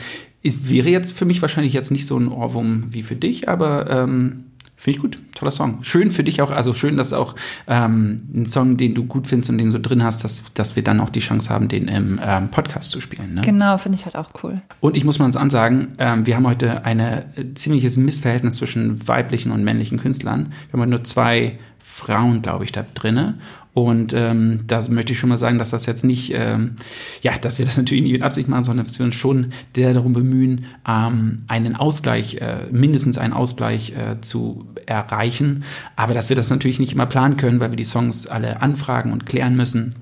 wäre 0.43 0.89
jetzt 0.89 1.13
für 1.13 1.27
mich 1.27 1.43
wahrscheinlich 1.43 1.75
jetzt 1.75 1.91
nicht 1.91 2.07
so 2.07 2.19
ein 2.19 2.29
Ohrwurm 2.29 2.87
wie 2.89 3.03
für 3.03 3.17
dich, 3.17 3.51
aber 3.51 3.91
ähm, 3.91 4.46
Finde 4.79 4.97
ich 4.97 5.03
gut, 5.03 5.19
toller 5.35 5.51
Song. 5.51 5.83
Schön 5.83 6.11
für 6.11 6.23
dich 6.23 6.43
auch, 6.43 6.51
also 6.51 6.75
schön, 6.75 6.99
dass 6.99 7.15
auch 7.15 7.35
ähm, 7.67 8.29
ein 8.35 8.47
Song, 8.47 8.77
den 8.77 8.95
du 8.95 9.05
gut 9.05 9.27
findest 9.27 9.51
und 9.51 9.57
den 9.57 9.71
so 9.71 9.79
drin 9.81 10.05
hast, 10.05 10.23
dass, 10.23 10.53
dass 10.53 10.77
wir 10.77 10.85
dann 10.85 11.01
auch 11.01 11.09
die 11.09 11.21
Chance 11.21 11.49
haben, 11.49 11.69
den 11.69 11.89
im 11.89 12.21
ähm, 12.23 12.51
Podcast 12.51 12.91
zu 12.91 13.01
spielen. 13.01 13.35
Ne? 13.35 13.41
Genau, 13.41 13.79
finde 13.79 13.97
ich 13.99 14.05
halt 14.05 14.17
auch 14.17 14.31
cool. 14.43 14.61
Und 14.81 14.97
ich 14.97 15.05
muss 15.05 15.19
mal 15.19 15.25
uns 15.25 15.37
ansagen, 15.37 15.95
ähm, 15.99 16.27
wir 16.27 16.37
haben 16.37 16.47
heute 16.47 16.85
ein 16.85 17.01
äh, 17.01 17.25
ziemliches 17.55 17.97
Missverhältnis 17.97 18.57
zwischen 18.57 19.09
weiblichen 19.09 19.51
und 19.51 19.65
männlichen 19.65 19.99
Künstlern. 19.99 20.53
Wir 20.69 20.75
haben 20.75 20.81
heute 20.81 20.91
nur 20.91 21.05
zwei 21.05 21.59
Frauen, 21.79 22.43
glaube 22.43 22.65
ich, 22.65 22.73
da 22.73 22.85
drinne. 22.95 23.39
Und 23.77 24.15
ähm, 24.15 24.61
da 24.67 24.81
möchte 24.89 25.13
ich 25.13 25.19
schon 25.19 25.29
mal 25.29 25.37
sagen, 25.37 25.59
dass 25.59 25.69
das 25.69 25.85
jetzt 25.85 26.03
nicht, 26.03 26.33
ähm, 26.35 26.77
ja, 27.21 27.37
dass 27.37 27.59
wir 27.59 27.67
das 27.67 27.77
natürlich 27.77 28.03
nicht 28.03 28.13
mit 28.13 28.23
Absicht 28.23 28.49
machen, 28.49 28.65
sondern 28.65 28.87
dass 28.87 28.99
wir 28.99 29.05
uns 29.05 29.15
schon 29.15 29.49
darum 29.75 30.15
bemühen, 30.15 30.65
ähm, 30.89 31.43
einen 31.47 31.77
Ausgleich, 31.77 32.37
äh, 32.37 32.69
mindestens 32.71 33.19
einen 33.19 33.35
Ausgleich 33.35 33.93
äh, 33.93 34.19
zu 34.23 34.67
erreichen. 34.87 35.65
Aber 35.95 36.15
dass 36.15 36.31
wir 36.31 36.37
das 36.37 36.49
natürlich 36.49 36.79
nicht 36.79 36.95
immer 36.95 37.05
planen 37.05 37.37
können, 37.37 37.61
weil 37.61 37.71
wir 37.71 37.77
die 37.77 37.85
Songs 37.85 38.27
alle 38.27 38.63
anfragen 38.63 39.13
und 39.13 39.27
klären 39.27 39.57
müssen 39.57 39.95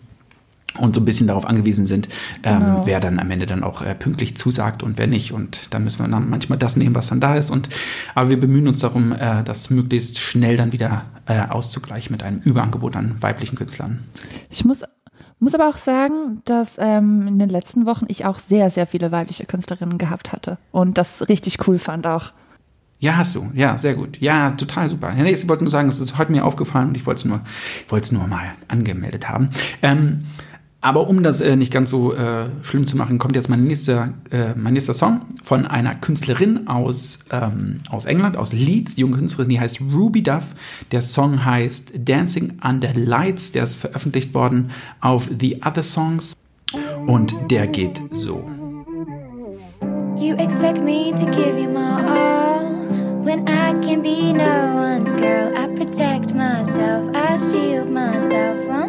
und 0.78 0.94
so 0.94 1.00
ein 1.00 1.04
bisschen 1.04 1.26
darauf 1.26 1.46
angewiesen 1.46 1.86
sind, 1.86 2.08
ähm, 2.42 2.58
Genau. 2.58 2.82
wer 2.86 3.00
dann 3.00 3.18
am 3.18 3.30
Ende 3.30 3.46
dann 3.46 3.62
auch 3.62 3.82
äh, 3.82 3.94
pünktlich 3.94 4.36
zusagt 4.36 4.82
und 4.82 4.98
wer 4.98 5.06
nicht. 5.06 5.32
Und 5.32 5.72
dann 5.72 5.84
müssen 5.84 6.00
wir 6.04 6.08
dann 6.08 6.28
manchmal 6.28 6.58
das 6.58 6.76
nehmen, 6.76 6.94
was 6.94 7.08
dann 7.08 7.20
da 7.20 7.36
ist. 7.36 7.50
Und 7.50 7.68
aber 8.14 8.30
wir 8.30 8.40
bemühen 8.40 8.66
uns 8.68 8.80
darum, 8.80 9.12
äh, 9.12 9.42
das 9.44 9.70
möglichst 9.70 10.18
schnell 10.18 10.56
dann 10.56 10.72
wieder 10.72 11.04
äh, 11.26 11.40
auszugleichen 11.48 12.12
mit 12.12 12.22
einem 12.22 12.40
Überangebot 12.40 12.96
an 12.96 13.14
weiblichen 13.20 13.56
Künstlern. 13.56 14.02
Ich 14.50 14.64
muss, 14.64 14.82
muss 15.38 15.54
aber 15.54 15.68
auch 15.68 15.76
sagen, 15.76 16.40
dass 16.44 16.76
ähm, 16.78 17.26
in 17.28 17.38
den 17.38 17.48
letzten 17.50 17.86
Wochen 17.86 18.06
ich 18.08 18.24
auch 18.24 18.38
sehr, 18.38 18.70
sehr 18.70 18.86
viele 18.86 19.12
weibliche 19.12 19.44
Künstlerinnen 19.46 19.98
gehabt 19.98 20.32
hatte 20.32 20.58
und 20.72 20.98
das 20.98 21.28
richtig 21.28 21.66
cool 21.68 21.78
fand 21.78 22.06
auch. 22.06 22.32
Ja, 23.00 23.16
hast 23.16 23.34
du. 23.34 23.50
Ja, 23.54 23.76
sehr 23.76 23.94
gut. 23.94 24.18
Ja, 24.20 24.52
total 24.52 24.88
super. 24.88 25.08
Ja, 25.14 25.22
nee, 25.24 25.32
ich 25.32 25.46
wollte 25.48 25.64
nur 25.64 25.70
sagen, 25.70 25.88
es 25.90 26.00
ist 26.00 26.16
heute 26.16 26.32
mir 26.32 26.44
aufgefallen 26.44 26.88
und 26.88 26.96
ich 26.96 27.04
wollte 27.04 27.18
es 27.18 27.24
nur, 27.26 27.40
ich 27.84 27.92
wollte 27.92 28.04
es 28.06 28.12
nur 28.12 28.26
mal 28.26 28.52
angemeldet 28.68 29.28
haben. 29.28 29.50
Ähm, 29.82 30.24
aber 30.84 31.08
um 31.08 31.22
das 31.22 31.40
äh, 31.40 31.56
nicht 31.56 31.72
ganz 31.72 31.88
so 31.88 32.12
äh, 32.12 32.44
schlimm 32.62 32.86
zu 32.86 32.98
machen, 32.98 33.18
kommt 33.18 33.36
jetzt 33.36 33.48
mein 33.48 33.64
nächster, 33.64 34.12
äh, 34.30 34.54
mein 34.54 34.74
nächster 34.74 34.92
Song 34.92 35.22
von 35.42 35.64
einer 35.64 35.94
Künstlerin 35.94 36.68
aus, 36.68 37.20
ähm, 37.30 37.78
aus 37.88 38.04
England, 38.04 38.36
aus 38.36 38.52
Leeds, 38.52 38.94
die 38.94 39.00
junge 39.00 39.16
Künstlerin, 39.16 39.48
die 39.48 39.58
heißt 39.58 39.80
Ruby 39.94 40.22
Duff. 40.22 40.44
Der 40.92 41.00
Song 41.00 41.42
heißt 41.42 41.92
Dancing 41.96 42.58
Under 42.62 42.92
Lights, 42.92 43.52
der 43.52 43.64
ist 43.64 43.76
veröffentlicht 43.76 44.34
worden 44.34 44.72
auf 45.00 45.30
The 45.40 45.62
Other 45.64 45.82
Songs 45.82 46.36
und 47.06 47.34
der 47.50 47.66
geht 47.66 48.02
so. 48.10 48.44
You 50.18 50.34
expect 50.36 50.84
me 50.84 51.12
to 51.12 51.24
give 51.30 51.58
you 51.58 51.70
my 51.70 52.02
all 52.06 53.24
when 53.24 53.46
I 53.48 53.72
can 53.80 54.02
be 54.02 54.34
no 54.34 54.76
one's 54.76 55.14
girl. 55.14 55.50
I 55.56 55.66
protect 55.74 56.34
myself, 56.34 57.10
I 57.14 57.38
shield 57.38 57.90
myself 57.90 58.62
from 58.66 58.83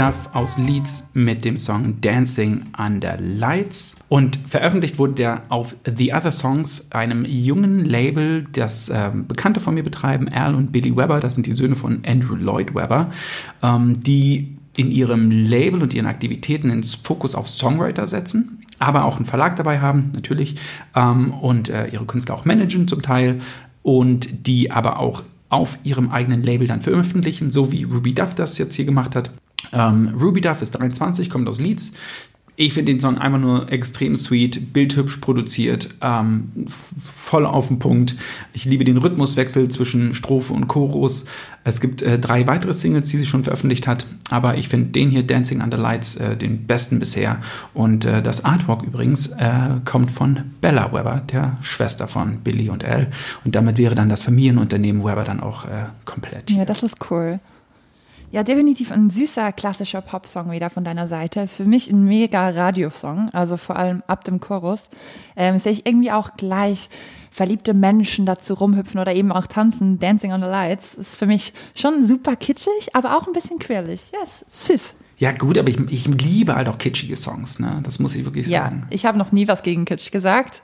Duff 0.00 0.34
aus 0.34 0.56
Leeds 0.56 1.10
mit 1.12 1.44
dem 1.44 1.58
Song 1.58 2.00
Dancing 2.00 2.62
Under 2.78 3.18
Lights. 3.20 3.96
Und 4.08 4.38
veröffentlicht 4.46 4.98
wurde 4.98 5.12
der 5.12 5.42
auf 5.50 5.76
The 5.84 6.14
Other 6.14 6.32
Songs, 6.32 6.90
einem 6.90 7.26
jungen 7.26 7.84
Label, 7.84 8.44
das 8.50 8.88
ähm, 8.88 9.26
Bekannte 9.26 9.60
von 9.60 9.74
mir 9.74 9.82
betreiben, 9.82 10.30
Al 10.30 10.54
und 10.54 10.72
Billy 10.72 10.96
Webber, 10.96 11.20
das 11.20 11.34
sind 11.34 11.46
die 11.46 11.52
Söhne 11.52 11.74
von 11.74 12.00
Andrew 12.06 12.34
Lloyd 12.34 12.74
Webber, 12.74 13.10
ähm, 13.62 14.02
die 14.02 14.56
in 14.74 14.90
ihrem 14.90 15.30
Label 15.30 15.82
und 15.82 15.92
ihren 15.92 16.06
Aktivitäten 16.06 16.70
den 16.70 16.82
Fokus 16.82 17.34
auf 17.34 17.50
Songwriter 17.50 18.06
setzen, 18.06 18.62
aber 18.78 19.04
auch 19.04 19.16
einen 19.16 19.26
Verlag 19.26 19.56
dabei 19.56 19.80
haben, 19.80 20.12
natürlich, 20.14 20.56
ähm, 20.96 21.34
und 21.34 21.68
äh, 21.68 21.88
ihre 21.88 22.06
Künstler 22.06 22.36
auch 22.36 22.46
managen 22.46 22.88
zum 22.88 23.02
Teil 23.02 23.40
und 23.82 24.46
die 24.46 24.70
aber 24.70 24.98
auch 24.98 25.24
auf 25.50 25.76
ihrem 25.82 26.10
eigenen 26.10 26.42
Label 26.42 26.66
dann 26.66 26.80
veröffentlichen, 26.80 27.50
so 27.50 27.70
wie 27.70 27.82
Ruby 27.82 28.14
Duff 28.14 28.34
das 28.34 28.56
jetzt 28.56 28.76
hier 28.76 28.86
gemacht 28.86 29.14
hat. 29.14 29.30
Ähm, 29.72 30.14
Ruby 30.20 30.40
Duff 30.40 30.62
ist 30.62 30.72
23, 30.72 31.30
kommt 31.30 31.48
aus 31.48 31.60
Leeds. 31.60 31.92
Ich 32.60 32.74
finde 32.74 32.92
den 32.92 33.00
Song 33.00 33.16
einfach 33.16 33.38
nur 33.38 33.72
extrem 33.72 34.16
sweet, 34.16 34.74
bildhübsch 34.74 35.16
produziert, 35.16 35.94
ähm, 36.02 36.66
voll 36.66 37.46
auf 37.46 37.68
den 37.68 37.78
Punkt. 37.78 38.16
Ich 38.52 38.66
liebe 38.66 38.84
den 38.84 38.98
Rhythmuswechsel 38.98 39.70
zwischen 39.70 40.14
Strophe 40.14 40.52
und 40.52 40.68
Chorus. 40.68 41.24
Es 41.64 41.80
gibt 41.80 42.02
äh, 42.02 42.18
drei 42.18 42.46
weitere 42.46 42.74
Singles, 42.74 43.08
die 43.08 43.16
sie 43.16 43.24
schon 43.24 43.44
veröffentlicht 43.44 43.86
hat, 43.86 44.04
aber 44.28 44.58
ich 44.58 44.68
finde 44.68 44.90
den 44.90 45.08
hier, 45.08 45.22
Dancing 45.26 45.62
Under 45.62 45.78
Lights, 45.78 46.16
äh, 46.16 46.36
den 46.36 46.66
besten 46.66 46.98
bisher. 46.98 47.40
Und 47.72 48.04
äh, 48.04 48.20
das 48.20 48.44
Artwork 48.44 48.82
übrigens 48.82 49.28
äh, 49.28 49.80
kommt 49.86 50.10
von 50.10 50.52
Bella 50.60 50.92
Webber, 50.92 51.22
der 51.32 51.56
Schwester 51.62 52.08
von 52.08 52.40
Billy 52.40 52.68
und 52.68 52.82
Elle. 52.82 53.10
Und 53.42 53.54
damit 53.54 53.78
wäre 53.78 53.94
dann 53.94 54.10
das 54.10 54.20
Familienunternehmen 54.20 55.02
Webber 55.02 55.24
dann 55.24 55.40
auch 55.40 55.64
äh, 55.64 55.86
komplett. 56.04 56.50
Ja, 56.50 56.66
das 56.66 56.82
ist 56.82 56.96
cool. 57.10 57.40
Ja, 58.32 58.44
definitiv 58.44 58.92
ein 58.92 59.10
süßer 59.10 59.50
klassischer 59.52 60.00
Popsong 60.02 60.52
wieder 60.52 60.70
von 60.70 60.84
deiner 60.84 61.08
Seite. 61.08 61.48
Für 61.48 61.64
mich 61.64 61.90
ein 61.90 62.04
mega 62.04 62.48
Radiosong, 62.48 63.28
also 63.32 63.56
vor 63.56 63.74
allem 63.76 64.04
ab 64.06 64.22
dem 64.24 64.38
Chorus. 64.38 64.88
Ähm, 65.34 65.58
sehe 65.58 65.72
ich 65.72 65.84
irgendwie 65.84 66.12
auch 66.12 66.34
gleich 66.36 66.88
verliebte 67.32 67.74
Menschen 67.74 68.26
dazu 68.26 68.54
rumhüpfen 68.54 69.00
oder 69.00 69.14
eben 69.14 69.32
auch 69.32 69.46
tanzen. 69.48 69.98
Dancing 69.98 70.32
on 70.32 70.40
the 70.40 70.46
Lights 70.46 70.94
ist 70.94 71.16
für 71.16 71.26
mich 71.26 71.52
schon 71.74 72.06
super 72.06 72.36
kitschig, 72.36 72.94
aber 72.94 73.16
auch 73.16 73.26
ein 73.26 73.32
bisschen 73.32 73.58
quirlig. 73.58 74.12
Ja, 74.12 74.22
ist 74.22 74.44
süß. 74.66 74.94
Ja, 75.18 75.32
gut, 75.32 75.58
aber 75.58 75.68
ich, 75.68 75.78
ich 75.90 76.06
liebe 76.06 76.54
halt 76.54 76.68
auch 76.68 76.78
kitschige 76.78 77.16
Songs, 77.16 77.58
ne? 77.58 77.80
Das 77.82 77.98
muss 77.98 78.14
ich 78.14 78.24
wirklich 78.24 78.46
Ja, 78.46 78.62
sagen. 78.62 78.86
ich 78.90 79.04
habe 79.06 79.18
noch 79.18 79.32
nie 79.32 79.48
was 79.48 79.62
gegen 79.62 79.84
Kitsch 79.84 80.12
gesagt. 80.12 80.62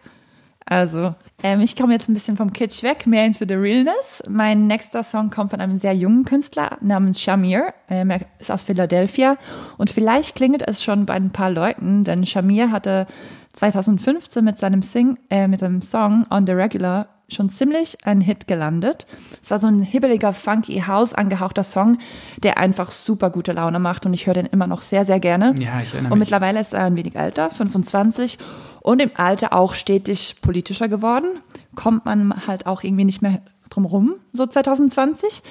Also, 0.69 1.15
ähm, 1.45 1.61
ich 1.61 1.77
komme 1.77 1.93
jetzt 1.93 2.09
ein 2.09 2.15
bisschen 2.15 2.37
vom 2.37 2.53
Kitsch 2.53 2.83
weg, 2.83 3.07
mehr 3.07 3.25
into 3.25 3.45
the 3.47 3.55
realness. 3.55 4.23
Mein 4.29 4.67
nächster 4.67 5.05
Song 5.05 5.31
kommt 5.31 5.51
von 5.51 5.61
einem 5.61 5.79
sehr 5.79 5.93
jungen 5.95 6.25
Künstler 6.25 6.77
namens 6.81 7.21
Shamir. 7.21 7.73
Ähm, 7.89 8.11
er 8.11 8.23
ist 8.41 8.51
aus 8.51 8.63
Philadelphia 8.65 9.37
und 9.79 9.91
vielleicht 9.91 10.35
klingelt 10.35 10.67
es 10.67 10.83
schon 10.83 11.07
bei 11.07 11.15
ein 11.15 11.31
paar 11.31 11.51
Leuten, 11.51 12.03
denn 12.03 12.27
Shamir 12.27 12.73
hatte 12.73 13.07
2015 13.53 14.45
mit 14.45 14.59
seinem 14.59 14.83
Sing, 14.83 15.19
äh, 15.31 15.47
mit 15.47 15.61
seinem 15.61 15.83
Song 15.83 16.27
On 16.31 16.45
the 16.47 16.53
Regular 16.53 17.07
schon 17.29 17.51
ziemlich 17.51 17.99
ein 18.05 18.21
Hit 18.21 18.47
gelandet. 18.47 19.07
Es 19.43 19.51
war 19.51 19.59
so 19.59 19.67
ein 19.67 19.83
hibbeliger, 19.83 20.33
funky, 20.33 20.83
House 20.87 21.13
angehauchter 21.13 21.65
Song, 21.65 21.99
der 22.43 22.59
einfach 22.59 22.91
super 22.91 23.31
gute 23.31 23.53
Laune 23.53 23.79
macht 23.79 24.07
und 24.07 24.15
ich 24.15 24.27
höre 24.27 24.35
den 24.35 24.47
immer 24.47 24.67
noch 24.67 24.81
sehr, 24.81 25.05
sehr 25.05 25.19
gerne. 25.21 25.55
Ja, 25.59 25.81
ich 25.83 25.93
erinnere 25.93 26.13
Und 26.13 26.19
mich. 26.19 26.27
mittlerweile 26.27 26.61
ist 26.61 26.73
er 26.73 26.85
ein 26.85 26.97
wenig 26.97 27.17
älter, 27.17 27.51
25 27.51 28.39
und 28.87 29.03
im 29.03 29.11
Alter 29.17 29.53
auch 29.53 29.75
stetig 29.75 30.37
politischer 30.43 30.87
geworden. 30.87 31.41
Kommt 31.75 32.05
man 32.05 32.47
halt 32.47 32.69
auch 32.69 32.85
irgendwie 32.85 33.05
nicht 33.05 33.21
mehr 33.21 33.41
drum 33.69 33.85
rum, 33.85 34.15
so 34.33 34.47
2020. 34.47 35.43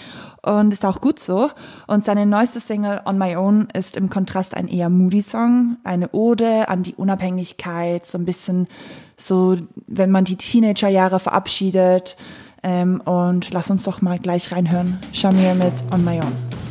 Und 0.41 0.71
ist 0.71 0.85
auch 0.85 1.01
gut 1.01 1.19
so. 1.19 1.49
Und 1.85 2.05
seine 2.05 2.25
neueste 2.25 2.61
Single 2.61 3.01
On 3.03 3.17
My 3.17 3.35
Own 3.35 3.67
ist 3.73 3.97
im 3.97 4.09
Kontrast 4.09 4.55
ein 4.55 4.69
eher 4.69 4.89
moody 4.89 5.21
Song, 5.21 5.75
eine 5.83 6.11
Ode 6.11 6.69
an 6.69 6.83
die 6.83 6.95
Unabhängigkeit, 6.95 8.05
so 8.05 8.17
ein 8.17 8.23
bisschen 8.23 8.67
so, 9.17 9.57
wenn 9.85 10.11
man 10.11 10.23
die 10.23 10.37
Teenagerjahre 10.37 11.19
verabschiedet. 11.19 12.15
Ähm, 12.63 13.01
und 13.01 13.51
lass 13.51 13.69
uns 13.69 13.83
doch 13.83 14.01
mal 14.01 14.17
gleich 14.17 14.53
reinhören. 14.53 14.97
Shamir 15.11 15.55
mit 15.55 15.73
On 15.93 16.05
My 16.05 16.21
Own. 16.21 16.64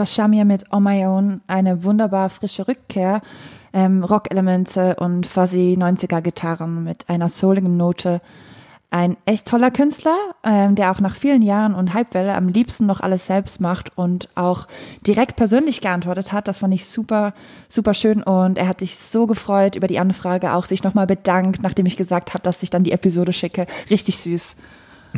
War 0.00 0.06
Shamir 0.06 0.46
mit 0.46 0.72
On 0.72 0.82
My 0.82 1.04
Own, 1.04 1.42
eine 1.46 1.84
wunderbar 1.84 2.30
frische 2.30 2.66
Rückkehr. 2.66 3.20
Ähm, 3.74 4.02
Rock-Elemente 4.02 4.96
und 4.96 5.26
fuzzy 5.26 5.76
90er-Gitarren 5.78 6.84
mit 6.84 7.10
einer 7.10 7.28
souligen 7.28 7.76
Note. 7.76 8.22
Ein 8.88 9.18
echt 9.26 9.46
toller 9.46 9.70
Künstler, 9.70 10.16
ähm, 10.42 10.74
der 10.74 10.90
auch 10.90 11.00
nach 11.00 11.14
vielen 11.14 11.42
Jahren 11.42 11.74
und 11.74 11.92
Hypewelle 11.92 12.34
am 12.34 12.48
liebsten 12.48 12.86
noch 12.86 13.00
alles 13.00 13.26
selbst 13.26 13.60
macht 13.60 13.98
und 13.98 14.30
auch 14.36 14.68
direkt 15.06 15.36
persönlich 15.36 15.82
geantwortet 15.82 16.32
hat. 16.32 16.48
Das 16.48 16.60
fand 16.60 16.72
ich 16.72 16.86
super, 16.86 17.34
super 17.68 17.92
schön 17.92 18.22
und 18.22 18.56
er 18.56 18.68
hat 18.68 18.78
sich 18.80 18.96
so 18.96 19.26
gefreut 19.26 19.76
über 19.76 19.86
die 19.86 19.98
Anfrage, 19.98 20.54
auch 20.54 20.64
sich 20.64 20.82
nochmal 20.82 21.06
bedankt, 21.06 21.62
nachdem 21.62 21.84
ich 21.84 21.98
gesagt 21.98 22.32
habe, 22.32 22.42
dass 22.42 22.62
ich 22.62 22.70
dann 22.70 22.84
die 22.84 22.92
Episode 22.92 23.34
schicke. 23.34 23.66
Richtig 23.90 24.16
süß. 24.16 24.56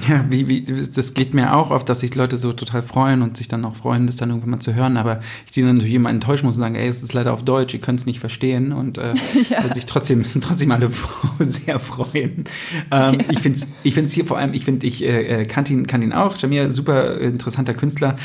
Ja, 0.09 0.25
wie, 0.31 0.49
wie, 0.49 0.63
das 0.63 1.15
geht 1.15 1.35
mir 1.35 1.55
auch 1.55 1.71
oft, 1.71 1.89
dass 1.89 2.01
sich 2.01 2.15
Leute 2.15 2.39
so 2.39 2.53
total 2.53 2.83
freuen 2.83 3.21
und 3.21 3.37
sich 3.37 3.49
dann 3.49 3.65
auch 3.65 3.77
freuen, 3.77 4.07
das 4.07 4.17
dann 4.17 4.31
irgendwann 4.31 4.51
mal 4.51 4.59
zu 4.59 4.75
hören. 4.75 4.97
Aber 4.97 5.21
ich 5.45 5.53
die 5.53 5.63
dann 5.63 5.77
natürlich 5.77 5.95
immer 5.95 6.11
enttäuschen 6.11 6.47
muss 6.47 6.57
und 6.57 6.63
sagen, 6.63 6.75
ey, 6.75 6.89
es 6.89 7.03
ist 7.03 7.13
leider 7.13 7.33
auf 7.33 7.45
Deutsch, 7.45 7.75
ihr 7.75 7.81
könnt 7.81 8.01
es 8.01 8.07
nicht 8.07 8.21
verstehen. 8.21 8.73
Und 8.73 8.99
äh, 8.99 9.15
weil 9.61 9.73
sich 9.73 9.85
trotzdem, 9.87 10.25
trotzdem 10.41 10.71
alle 10.71 10.91
sehr 11.39 11.79
freuen. 11.79 12.45
Ähm, 12.91 13.19
Ich 13.29 13.41
finde 13.41 13.59
es 13.59 13.67
ich 13.83 13.95
find's 13.95 14.13
hier 14.15 14.25
vor 14.25 14.39
allem, 14.39 14.55
ich 14.55 14.65
finde, 14.65 14.87
ich 14.87 15.05
äh, 15.05 15.45
kannte 15.45 15.73
ihn, 15.73 15.87
kann 15.87 16.03
ihn 16.03 16.13
auch. 16.13 16.37
Jamir, 16.37 16.73
super 16.73 17.19
interessanter 17.21 17.75
Künstler. 17.75 18.17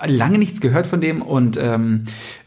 Äh, 0.00 0.10
lange 0.10 0.38
nichts 0.38 0.60
gehört 0.60 0.86
von 0.86 1.00
dem 1.00 1.22
und 1.22 1.56
ähm, 1.56 2.04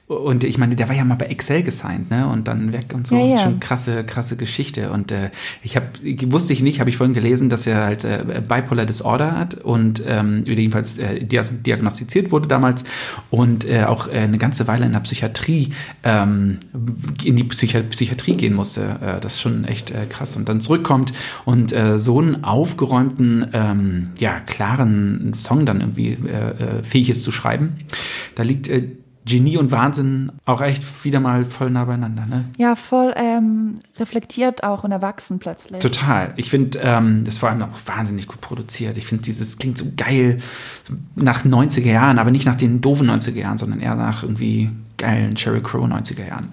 und 0.07 0.43
ich 0.43 0.59
meine, 0.59 0.75
der 0.75 0.87
war 0.87 0.95
ja 0.95 1.03
mal 1.03 1.15
bei 1.15 1.25
Excel 1.25 1.63
gesigned, 1.63 2.11
ne? 2.11 2.27
Und 2.27 2.47
dann 2.47 2.73
weg 2.73 2.93
und 2.93 3.07
so. 3.07 3.15
Ja, 3.15 3.25
ja. 3.25 3.43
Schon 3.43 3.59
krasse, 3.59 4.03
krasse 4.03 4.37
Geschichte. 4.37 4.91
Und 4.91 5.11
äh, 5.11 5.31
ich 5.63 5.75
habe, 5.75 5.87
wusste 6.27 6.53
ich 6.53 6.61
nicht, 6.61 6.79
habe 6.79 6.91
ich 6.91 6.97
vorhin 6.97 7.15
gelesen, 7.15 7.49
dass 7.49 7.65
er 7.65 7.83
halt 7.83 8.03
äh, 8.03 8.23
Bipolar 8.47 8.85
Disorder 8.85 9.31
hat 9.31 9.55
und 9.55 10.03
ähm, 10.07 10.43
jedenfalls 10.45 10.99
äh, 10.99 11.23
diagnostiziert 11.23 12.31
wurde 12.31 12.47
damals 12.47 12.83
und 13.31 13.67
äh, 13.67 13.85
auch 13.85 14.07
äh, 14.07 14.19
eine 14.19 14.37
ganze 14.37 14.67
Weile 14.67 14.85
in 14.85 14.91
der 14.91 14.99
Psychiatrie 14.99 15.73
ähm, 16.03 16.59
in 17.23 17.35
die 17.35 17.43
Psychi 17.43 17.81
Psychiatrie 17.81 18.33
gehen 18.33 18.53
musste. 18.53 18.99
Äh, 19.01 19.19
das 19.21 19.33
ist 19.33 19.41
schon 19.41 19.65
echt 19.65 19.89
äh, 19.89 20.05
krass. 20.07 20.35
Und 20.35 20.47
dann 20.49 20.61
zurückkommt 20.61 21.13
und 21.45 21.73
äh, 21.73 21.97
so 21.97 22.19
einen 22.19 22.43
aufgeräumten, 22.43 23.47
ähm, 23.53 24.09
ja, 24.19 24.39
klaren 24.39 25.33
Song 25.33 25.65
dann 25.65 25.81
irgendwie 25.81 26.11
äh, 26.11 26.79
äh, 26.79 26.83
fähig 26.83 27.09
ist 27.09 27.23
zu 27.23 27.31
schreiben. 27.31 27.77
Da 28.35 28.43
liegt 28.43 28.69
äh, 28.69 28.83
Genie 29.25 29.57
und 29.57 29.71
Wahnsinn 29.71 30.31
auch 30.45 30.61
echt 30.61 31.03
wieder 31.03 31.19
mal 31.19 31.45
voll 31.45 31.71
nah 31.71 31.85
beieinander. 31.85 32.27
Ne? 32.27 32.45
Ja, 32.57 32.75
voll 32.75 33.11
ähm, 33.15 33.79
reflektiert 33.97 34.63
auch 34.63 34.83
und 34.83 34.91
erwachsen 34.91 35.39
plötzlich. 35.39 35.81
Total. 35.81 36.33
Ich 36.35 36.51
finde, 36.51 36.79
ähm, 36.83 37.23
das 37.25 37.39
vor 37.39 37.49
allem 37.49 37.63
auch 37.63 37.79
wahnsinnig 37.87 38.27
gut 38.27 38.39
produziert. 38.41 38.97
Ich 38.97 39.07
finde, 39.07 39.23
dieses 39.23 39.57
klingt 39.57 39.79
so 39.79 39.85
geil 39.97 40.37
nach 41.15 41.43
90er 41.43 41.91
Jahren, 41.91 42.19
aber 42.19 42.29
nicht 42.29 42.45
nach 42.45 42.55
den 42.55 42.81
doofen 42.81 43.09
90er 43.09 43.33
Jahren, 43.39 43.57
sondern 43.57 43.79
eher 43.79 43.95
nach 43.95 44.21
irgendwie 44.21 44.69
geilen 44.97 45.35
Sheryl 45.35 45.61
Crow 45.61 45.83
90er 45.83 46.27
Jahren. 46.27 46.47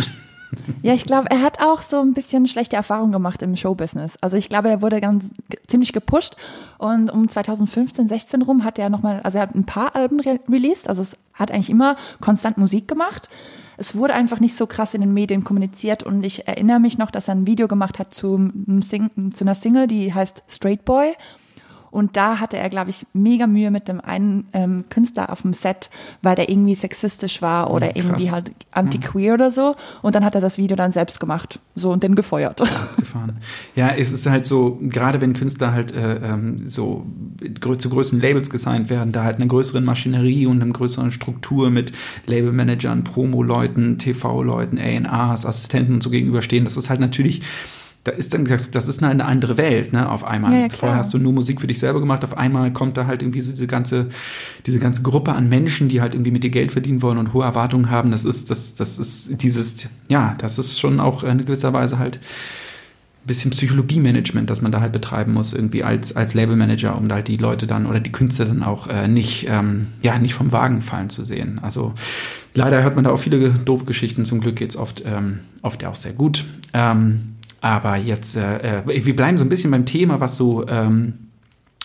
Ja, 0.83 0.93
ich 0.95 1.05
glaube, 1.05 1.31
er 1.31 1.41
hat 1.41 1.61
auch 1.61 1.81
so 1.81 2.01
ein 2.01 2.13
bisschen 2.13 2.47
schlechte 2.47 2.77
Erfahrungen 2.77 3.13
gemacht 3.13 3.43
im 3.43 3.57
Showbusiness. 3.57 4.17
Also 4.21 4.37
ich 4.37 4.49
glaube, 4.49 4.69
er 4.69 4.83
wurde 4.83 5.01
ganz 5.01 5.31
ziemlich 5.67 5.93
gepusht 5.93 6.37
und 6.79 7.11
um 7.11 7.29
2015, 7.29 8.09
16 8.09 8.43
rum 8.43 8.65
hat 8.65 8.79
er 8.79 8.91
nochmal, 8.91 9.21
also 9.23 9.39
er 9.39 9.43
hat 9.43 9.55
ein 9.55 9.65
paar 9.65 9.95
Alben 9.97 10.21
re 10.21 10.41
released, 10.49 10.89
also 10.89 11.03
es 11.03 11.17
hat 11.35 11.51
eigentlich 11.51 11.71
immer 11.71 11.97
konstant 12.21 12.59
Musik 12.59 12.89
gemacht. 12.89 13.29
Es 13.79 13.97
wurde 13.97 14.15
einfach 14.15 14.39
nicht 14.39 14.55
so 14.55 14.67
krass 14.67 14.95
in 14.95 15.01
den 15.01 15.15
Medien 15.15 15.45
kommuniziert 15.45 16.03
und 16.03 16.23
ich 16.25 16.47
erinnere 16.47 16.79
mich 16.79 16.99
noch, 16.99 17.11
dass 17.11 17.29
er 17.29 17.35
ein 17.35 17.47
Video 17.47 17.69
gemacht 17.69 17.99
hat 17.99 18.13
zu, 18.13 18.51
zu 18.81 19.45
einer 19.45 19.55
Single, 19.55 19.87
die 19.87 20.13
heißt 20.13 20.45
Straight 20.49 20.85
Boy. 20.85 21.15
Und 21.93 22.17
da 22.17 22.41
hatte 22.41 22.57
er, 22.57 22.69
glaube 22.71 22.91
ich, 22.91 23.07
mega 23.13 23.47
Mühe 23.47 23.71
mit 23.71 23.87
dem 23.87 24.01
einen 24.01 24.49
ähm, 24.55 24.85
Künstler 24.91 25.31
auf 25.31 25.43
dem 25.43 25.53
Set, 25.53 25.91
weil 26.23 26.35
der 26.35 26.49
irgendwie 26.49 26.75
sexistisch 26.75 27.43
war 27.43 27.71
oder 27.71 27.87
Ja, 27.87 27.93
krass. 27.93 28.05
irgendwie 28.05 28.31
halt 28.33 28.51
anti-queer 28.73 29.35
oder 29.35 29.51
so. 29.51 29.77
Und 30.01 30.15
dann 30.15 30.25
hat 30.25 30.35
er 30.35 30.41
das 30.41 30.59
Video 30.59 30.75
dann 30.77 30.91
selbst 30.91 31.21
gemacht. 31.21 31.61
So 31.75 31.91
und 31.93 32.03
den 32.03 32.15
gefeuert. 32.15 32.63
gefahren. 32.97 33.37
Ja, 33.77 33.91
es 33.91 34.11
ist 34.11 34.27
halt 34.27 34.47
so, 34.47 34.79
gerade 34.83 35.21
wenn 35.21 35.35
Künstler 35.35 35.73
halt 35.73 35.95
äh, 35.95 36.17
ähm, 36.17 36.69
so 36.69 37.07
zu 37.79 37.91
größeren 37.91 38.21
Labels 38.21 38.51
gesigned 38.51 38.89
werden, 38.91 39.13
da 39.13 39.25
halt 39.25 39.37
eine 39.37 39.47
größeren 39.47 39.85
Maschinerie 39.85 40.47
und 40.47 40.63
eine 40.63 40.73
größere 40.73 41.11
Struktur 41.11 41.71
mit 41.71 41.93
Labelmanagern, 42.27 43.05
Promo-Leuten, 43.05 43.99
TV-Leuten, 43.99 44.79
A&Rs, 44.79 45.45
Assistenten 45.47 45.95
und 45.95 46.03
so 46.03 46.11
gegenüberstehen, 46.11 46.65
das 46.65 46.77
ist 46.77 46.89
halt 46.91 47.01
natürlich 47.01 47.43
da 48.05 48.11
ist 48.11 48.35
dann 48.35 48.45
das, 48.45 48.71
das 48.73 48.89
ist 48.89 49.03
eine 49.03 49.25
andere 49.25 49.57
Welt, 49.57 49.93
ne, 49.93 50.11
auf 50.11 50.25
einmal. 50.25 50.53
Ja, 50.53 50.59
ja. 50.63 50.69
Vorher 50.71 50.99
hast 50.99 51.15
du 51.15 51.19
nur 51.19 51.33
Musik 51.33 51.61
für 51.61 51.69
dich 51.69 51.79
selber 51.79 52.01
gemacht, 52.01 52.25
auf 52.25 52.37
einmal 52.37 52.73
kommt 52.73 52.97
da 52.97 53.07
halt 53.07 53.23
irgendwie 53.23 53.43
so 53.43 53.53
diese 53.53 53.69
ganze, 53.69 54.09
diese 54.67 54.81
ganze 54.81 55.03
Gruppe 55.03 55.33
an 55.33 55.49
Menschen, 55.49 55.89
die 55.89 56.01
halt 56.01 56.15
irgendwie 56.15 56.33
mit 56.33 56.43
dir 56.43 56.51
Geld 56.51 56.73
verdienen 56.73 57.01
wollen 57.03 57.19
und 57.19 57.33
hohe 57.33 57.45
Erwartungen 57.45 57.91
haben. 57.91 58.11
Das 58.11 58.25
ist, 58.25 58.51
das, 58.51 58.75
das 58.75 58.99
ist 58.99 59.43
dieses, 59.43 59.89
ja, 60.09 60.35
das 60.39 60.59
ist 60.59 60.81
schon 60.81 60.99
auch 60.99 61.23
in 61.23 61.39
gewisser 61.39 61.73
Weise 61.73 61.99
halt 61.99 62.17
ein 62.17 63.29
bisschen 63.29 63.53
Psychologie-Management, 63.53 64.51
das 64.51 64.63
man 64.63 64.73
da 64.73 64.81
halt 64.81 64.91
betreiben 64.91 65.33
muss, 65.33 65.53
irgendwie 65.53 65.85
als, 65.85 66.17
als 66.17 66.35
Labelmanager, 66.35 66.99
um 66.99 67.09
da 67.09 67.17
halt 67.17 67.29
die 67.29 67.37
Leute 67.37 67.69
dann 67.69 67.87
oder 67.87 68.01
die 68.01 68.11
Künstler 68.11 68.47
dann 68.47 68.65
auch 68.65 68.89
äh, 68.89 69.07
nicht, 69.07 69.47
ähm, 69.49 69.87
ja, 70.03 70.19
nicht 70.19 70.35
vom 70.35 70.51
Wagen 70.51 70.83
fallen 70.83 71.09
zu 71.09 71.25
sehen. 71.25 71.61
Also 71.63 71.95
leider 72.55 72.83
hört 72.83 72.97
man 72.97 73.05
da 73.05 73.11
auch 73.11 73.19
viele 73.19 73.51
doofe 73.51 73.85
Geschichten, 73.85 74.25
zum 74.25 74.41
Glück 74.41 74.57
geht's 74.57 74.77
oft, 74.77 75.05
ähm, 75.07 75.39
oft 75.63 75.83
ja 75.83 75.89
auch 75.91 75.95
sehr 75.95 76.15
gut. 76.15 76.45
Ähm, 76.75 77.37
aber 77.63 77.97
jetzt, 77.97 78.37
äh, 78.37 78.81
äh, 78.81 79.07
wir 79.07 79.17
bleiben 79.17 79.39
so 79.39 79.45
ein 79.45 79.49
bisschen 79.49 79.71
beim 79.71 79.87
Thema, 79.87 80.21
was 80.21 80.37
so 80.37 80.67
ähm, 80.67 81.29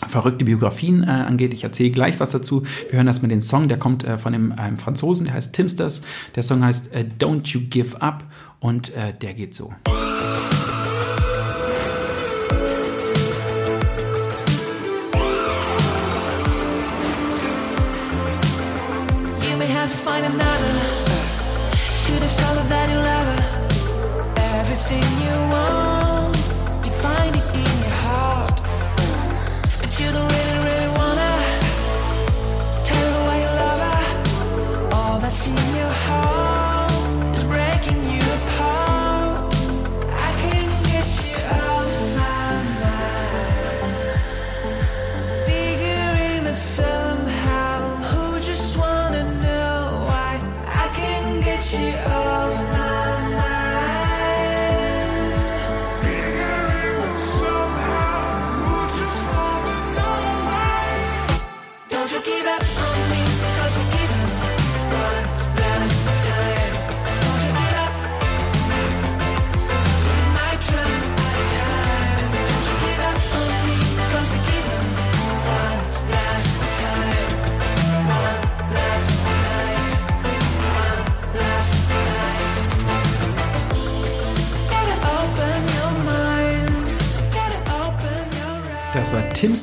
verrückte 0.05 0.43
Biografien 0.43 1.03
äh, 1.03 1.07
angeht. 1.07 1.53
Ich 1.53 1.63
erzähle 1.63 1.91
gleich 1.91 2.19
was 2.19 2.31
dazu. 2.31 2.63
Wir 2.89 2.97
hören 2.97 3.07
erstmal 3.07 3.29
den 3.29 3.43
Song, 3.43 3.67
der 3.67 3.77
kommt 3.77 4.03
äh, 4.03 4.17
von 4.17 4.33
dem, 4.33 4.51
einem 4.53 4.77
Franzosen, 4.77 5.25
der 5.25 5.35
heißt 5.35 5.53
Timsters. 5.53 6.01
Der 6.35 6.43
Song 6.43 6.63
heißt 6.63 6.93
äh, 6.93 7.05
Don't 7.19 7.47
You 7.53 7.61
Give 7.69 8.01
Up 8.01 8.23
und 8.59 8.89
äh, 8.95 9.13
der 9.21 9.35
geht 9.35 9.53
so. 9.53 9.71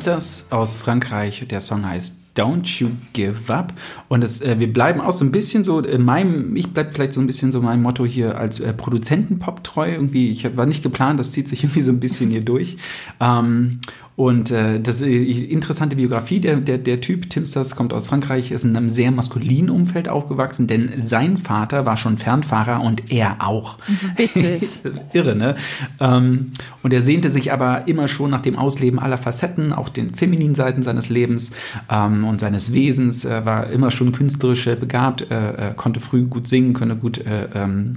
War 0.06 0.14
Timsters 0.14 0.46
aus 0.50 0.74
Frankreich. 0.74 1.46
Der 1.48 1.60
Song 1.60 1.86
heißt 1.86 2.16
Don't 2.36 2.80
You 2.80 2.90
Give 3.12 3.52
Up. 3.52 3.72
Und 4.08 4.24
es, 4.24 4.40
äh, 4.42 4.58
wir 4.58 4.72
bleiben 4.72 5.00
auch 5.00 5.12
so 5.12 5.24
ein 5.24 5.30
bisschen 5.30 5.64
so 5.64 5.80
in 5.80 6.02
meinem, 6.02 6.56
ich 6.56 6.72
bleib 6.72 6.92
vielleicht 6.94 7.12
so 7.12 7.20
ein 7.20 7.26
bisschen 7.26 7.52
so 7.52 7.60
mein 7.60 7.80
Motto 7.80 8.04
hier 8.04 8.36
als 8.36 8.60
äh, 8.60 8.72
Produzentenpop 8.72 9.64
treu. 9.64 9.92
Irgendwie, 9.92 10.30
ich 10.30 10.56
war 10.56 10.66
nicht 10.66 10.82
geplant, 10.82 11.20
das 11.20 11.32
zieht 11.32 11.48
sich 11.48 11.62
irgendwie 11.64 11.80
so 11.80 11.92
ein 11.92 12.00
bisschen 12.00 12.30
hier 12.30 12.42
durch. 12.42 12.76
Ähm, 13.20 13.80
und 14.16 14.52
äh, 14.52 14.78
das 14.78 15.02
äh, 15.02 15.12
interessante 15.12 15.96
Biografie, 15.96 16.38
der, 16.38 16.56
der, 16.56 16.78
der 16.78 17.00
Typ, 17.00 17.28
Timsters, 17.30 17.74
kommt 17.74 17.92
aus 17.92 18.06
Frankreich, 18.06 18.52
ist 18.52 18.64
in 18.64 18.76
einem 18.76 18.88
sehr 18.88 19.10
maskulinen 19.10 19.70
Umfeld 19.70 20.08
aufgewachsen, 20.08 20.68
denn 20.68 20.92
sein 20.98 21.36
Vater 21.36 21.84
war 21.84 21.96
schon 21.96 22.16
Fernfahrer 22.16 22.80
und 22.80 23.10
er 23.10 23.36
auch. 23.40 23.78
Witzig. 24.16 24.82
Irre, 25.12 25.34
ne? 25.34 25.56
Ähm, 25.98 26.52
und 26.84 26.92
er 26.92 27.02
sehnte 27.02 27.28
sich 27.30 27.52
aber 27.52 27.88
immer 27.88 28.06
schon 28.06 28.30
nach 28.30 28.40
dem 28.40 28.56
Ausleben 28.56 29.00
aller 29.00 29.18
Facetten, 29.18 29.72
auch 29.72 29.88
den 29.88 30.10
femininen 30.12 30.54
Seiten 30.54 30.84
seines 30.84 31.08
Lebens 31.08 31.50
ähm, 31.90 32.24
und 32.24 32.40
seines 32.40 32.72
Wesens, 32.72 33.24
äh, 33.24 33.44
war 33.44 33.70
immer 33.70 33.90
schon 33.90 34.12
künstlerisch 34.12 34.64
begabt, 34.64 35.28
äh, 35.30 35.70
äh, 35.70 35.74
konnte 35.74 35.98
früh 35.98 36.24
gut 36.24 36.46
singen, 36.46 36.72
konnte 36.72 36.94
gut 36.94 37.18
äh, 37.26 37.48
ähm, 37.54 37.96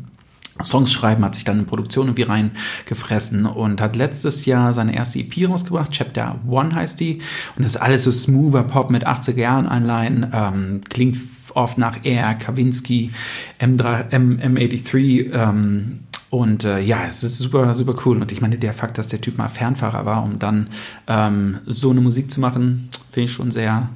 Songs 0.63 0.91
schreiben, 0.91 1.23
hat 1.23 1.35
sich 1.35 1.43
dann 1.43 1.59
in 1.59 1.65
Produktion 1.65 2.07
irgendwie 2.07 2.23
reingefressen 2.23 3.45
und 3.45 3.81
hat 3.81 3.95
letztes 3.95 4.45
Jahr 4.45 4.73
seine 4.73 4.95
erste 4.95 5.19
EP 5.19 5.49
rausgebracht, 5.49 5.91
Chapter 5.91 6.39
One 6.47 6.73
heißt 6.73 6.99
die. 6.99 7.19
Und 7.55 7.63
das 7.63 7.75
ist 7.75 7.81
alles 7.81 8.03
so 8.03 8.11
smoother 8.11 8.63
Pop 8.63 8.89
mit 8.89 9.05
80er 9.05 9.39
Jahren 9.39 9.67
Einleihen, 9.67 10.31
ähm, 10.33 10.81
klingt 10.89 11.17
oft 11.53 11.77
nach 11.77 11.97
Air, 12.03 12.35
Kavinsky, 12.35 13.11
M3, 13.59 14.11
M, 14.11 14.39
M83, 14.39 15.33
ähm, 15.33 15.99
und 16.29 16.65
äh, 16.65 16.81
ja, 16.81 17.05
es 17.07 17.23
ist 17.23 17.37
super, 17.37 17.73
super 17.73 17.93
cool. 18.05 18.21
Und 18.21 18.31
ich 18.31 18.41
meine, 18.41 18.57
der 18.57 18.73
Fakt, 18.73 18.97
dass 18.97 19.07
der 19.07 19.21
Typ 19.21 19.37
mal 19.37 19.47
Fernfahrer 19.47 20.05
war, 20.05 20.23
um 20.23 20.39
dann 20.39 20.69
ähm, 21.07 21.59
so 21.65 21.89
eine 21.89 22.01
Musik 22.01 22.29
zu 22.31 22.41
machen, 22.41 22.89
finde 23.09 23.25
ich 23.25 23.31
schon 23.31 23.51
sehr, 23.51 23.89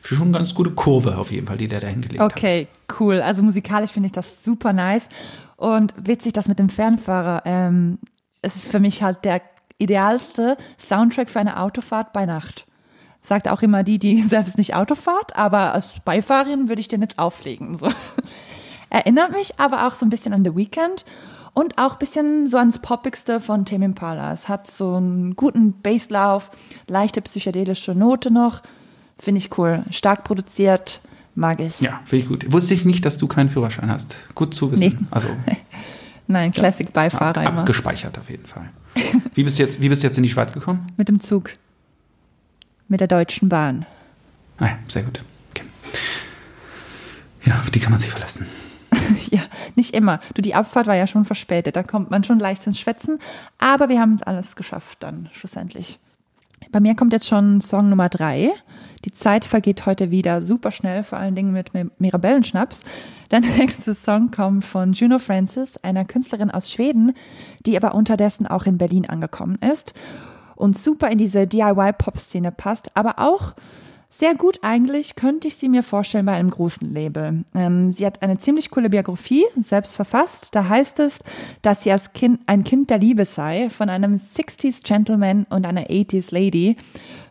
für 0.00 0.14
schon 0.14 0.28
eine 0.28 0.38
ganz 0.38 0.54
gute 0.54 0.70
Kurve 0.70 1.18
auf 1.18 1.32
jeden 1.32 1.48
Fall, 1.48 1.56
die 1.56 1.66
der 1.66 1.80
da 1.80 1.88
hingelegt 1.88 2.20
hat. 2.20 2.32
Okay, 2.32 2.68
cool. 3.00 3.20
Also 3.20 3.42
musikalisch 3.42 3.90
finde 3.90 4.06
ich 4.06 4.12
das 4.12 4.44
super 4.44 4.72
nice. 4.72 5.08
Und 5.62 5.94
witzig, 5.96 6.32
das 6.32 6.48
mit 6.48 6.58
dem 6.58 6.68
Fernfahrer. 6.68 7.42
Ähm, 7.44 8.00
es 8.40 8.56
ist 8.56 8.68
für 8.68 8.80
mich 8.80 9.00
halt 9.00 9.24
der 9.24 9.40
idealste 9.78 10.56
Soundtrack 10.76 11.30
für 11.30 11.38
eine 11.38 11.60
Autofahrt 11.60 12.12
bei 12.12 12.26
Nacht. 12.26 12.66
Sagt 13.20 13.46
auch 13.46 13.62
immer 13.62 13.84
die, 13.84 14.00
die 14.00 14.20
selbst 14.28 14.58
nicht 14.58 14.74
Auto 14.74 14.96
fahrt, 14.96 15.36
aber 15.36 15.72
als 15.72 16.00
Beifahrerin 16.04 16.68
würde 16.68 16.80
ich 16.80 16.88
den 16.88 17.00
jetzt 17.00 17.20
auflegen. 17.20 17.76
So. 17.76 17.88
Erinnert 18.90 19.30
mich 19.30 19.60
aber 19.60 19.86
auch 19.86 19.94
so 19.94 20.04
ein 20.04 20.10
bisschen 20.10 20.32
an 20.32 20.44
The 20.44 20.56
Weeknd 20.56 21.04
und 21.54 21.78
auch 21.78 21.92
ein 21.92 21.98
bisschen 22.00 22.48
so 22.48 22.58
ans 22.58 22.80
Poppigste 22.80 23.38
von 23.38 23.64
Tame 23.64 23.84
Impala. 23.84 24.32
Es 24.32 24.48
hat 24.48 24.68
so 24.68 24.96
einen 24.96 25.36
guten 25.36 25.80
Basslauf, 25.80 26.50
leichte 26.88 27.22
psychedelische 27.22 27.94
Note 27.94 28.32
noch. 28.32 28.62
Finde 29.16 29.38
ich 29.38 29.56
cool. 29.56 29.84
Stark 29.92 30.24
produziert, 30.24 31.00
mag 31.34 31.60
ich. 31.60 31.80
Ja, 31.80 32.00
finde 32.04 32.24
ich 32.24 32.28
gut. 32.28 32.52
Wusste 32.52 32.74
ich 32.74 32.84
nicht, 32.84 33.04
dass 33.04 33.18
du 33.18 33.26
keinen 33.26 33.48
Führerschein 33.48 33.90
hast. 33.90 34.16
Gut 34.34 34.54
zu 34.54 34.70
wissen. 34.70 34.98
Nee. 35.00 35.06
Also 35.10 35.28
Nein, 36.26 36.52
Classic-Beifahrer 36.52 37.40
ab, 37.40 37.48
immer. 37.48 37.60
abgespeichert 37.60 38.18
auf 38.18 38.30
jeden 38.30 38.46
Fall. 38.46 38.70
Wie 39.34 39.42
bist, 39.42 39.58
du 39.58 39.62
jetzt, 39.62 39.80
wie 39.80 39.88
bist 39.88 40.02
du 40.02 40.06
jetzt 40.06 40.16
in 40.16 40.22
die 40.22 40.28
Schweiz 40.28 40.52
gekommen? 40.52 40.86
Mit 40.96 41.08
dem 41.08 41.20
Zug. 41.20 41.52
Mit 42.88 43.00
der 43.00 43.08
Deutschen 43.08 43.48
Bahn. 43.48 43.86
Ah, 44.58 44.66
ja, 44.66 44.78
sehr 44.88 45.02
gut. 45.02 45.22
Okay. 45.50 45.64
Ja, 47.44 47.54
auf 47.60 47.70
die 47.70 47.80
kann 47.80 47.90
man 47.90 48.00
sich 48.00 48.10
verlassen. 48.10 48.46
Ja, 49.30 49.40
nicht 49.76 49.94
immer. 49.94 50.20
Du, 50.34 50.42
die 50.42 50.54
Abfahrt 50.54 50.86
war 50.86 50.94
ja 50.94 51.06
schon 51.06 51.24
verspätet. 51.24 51.74
Da 51.74 51.82
kommt 51.82 52.10
man 52.10 52.22
schon 52.22 52.38
leicht 52.38 52.66
ins 52.66 52.78
Schwätzen. 52.78 53.18
Aber 53.56 53.88
wir 53.88 53.98
haben 53.98 54.14
es 54.14 54.22
alles 54.22 54.56
geschafft 54.56 54.98
dann, 55.00 55.30
schlussendlich. 55.32 55.98
Bei 56.70 56.80
mir 56.80 56.94
kommt 56.94 57.12
jetzt 57.12 57.26
schon 57.26 57.60
Song 57.60 57.88
Nummer 57.90 58.08
drei. 58.08 58.52
Die 59.04 59.12
Zeit 59.12 59.44
vergeht 59.44 59.84
heute 59.84 60.10
wieder 60.10 60.40
super 60.40 60.70
schnell, 60.70 61.02
vor 61.02 61.18
allen 61.18 61.34
Dingen 61.34 61.52
mit 61.52 61.74
Mir- 61.74 61.90
Mirabellenschnaps. 61.98 62.82
Der 63.30 63.40
nächste 63.58 63.94
Song 63.94 64.30
kommt 64.30 64.64
von 64.64 64.92
Juno 64.92 65.18
Francis, 65.18 65.76
einer 65.78 66.04
Künstlerin 66.04 66.50
aus 66.50 66.70
Schweden, 66.70 67.14
die 67.66 67.76
aber 67.76 67.94
unterdessen 67.94 68.46
auch 68.46 68.66
in 68.66 68.78
Berlin 68.78 69.08
angekommen 69.08 69.58
ist 69.60 69.94
und 70.54 70.78
super 70.78 71.10
in 71.10 71.18
diese 71.18 71.46
DIY-Pop-Szene 71.46 72.52
passt, 72.52 72.96
aber 72.96 73.18
auch 73.18 73.54
sehr 74.14 74.34
gut 74.34 74.58
eigentlich 74.62 75.16
könnte 75.16 75.48
ich 75.48 75.56
sie 75.56 75.70
mir 75.70 75.82
vorstellen 75.82 76.26
bei 76.26 76.34
einem 76.34 76.50
großen 76.50 76.92
Label. 76.92 77.44
Ähm, 77.54 77.90
sie 77.92 78.04
hat 78.04 78.20
eine 78.22 78.38
ziemlich 78.38 78.70
coole 78.70 78.90
Biografie, 78.90 79.44
selbst 79.56 79.96
verfasst. 79.96 80.54
Da 80.54 80.68
heißt 80.68 81.00
es, 81.00 81.20
dass 81.62 81.82
sie 81.82 81.92
als 81.92 82.12
kind, 82.12 82.40
ein 82.46 82.62
Kind 82.62 82.90
der 82.90 82.98
Liebe 82.98 83.24
sei, 83.24 83.70
von 83.70 83.88
einem 83.88 84.16
60s 84.16 84.84
Gentleman 84.84 85.46
und 85.48 85.66
einer 85.66 85.86
80s 85.86 86.32
Lady. 86.32 86.76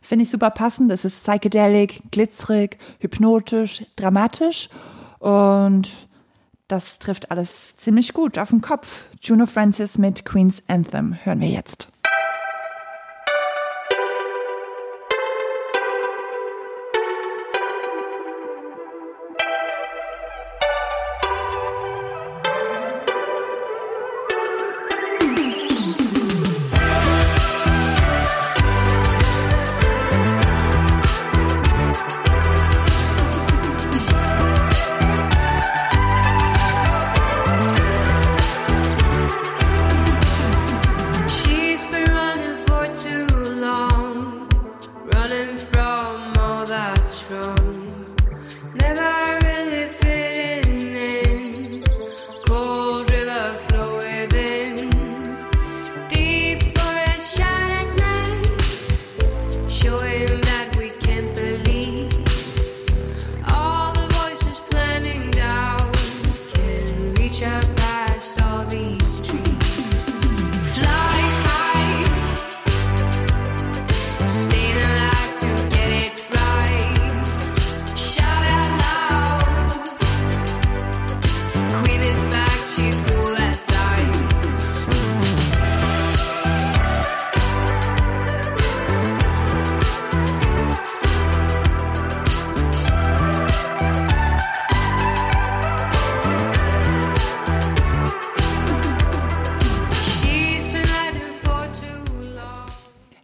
Finde 0.01 0.23
ich 0.23 0.31
super 0.31 0.49
passend. 0.49 0.91
Es 0.91 1.05
ist 1.05 1.23
psychedelic, 1.23 2.01
glitzerig, 2.09 2.77
hypnotisch, 2.99 3.85
dramatisch 3.95 4.69
und 5.19 5.91
das 6.67 6.97
trifft 6.97 7.29
alles 7.29 7.75
ziemlich 7.75 8.13
gut 8.13 8.39
auf 8.39 8.49
den 8.49 8.61
Kopf. 8.61 9.05
Juno 9.21 9.45
Francis 9.45 9.99
mit 9.99 10.25
Queen's 10.25 10.63
Anthem 10.67 11.15
hören 11.23 11.41
wir 11.41 11.49
jetzt. 11.49 11.90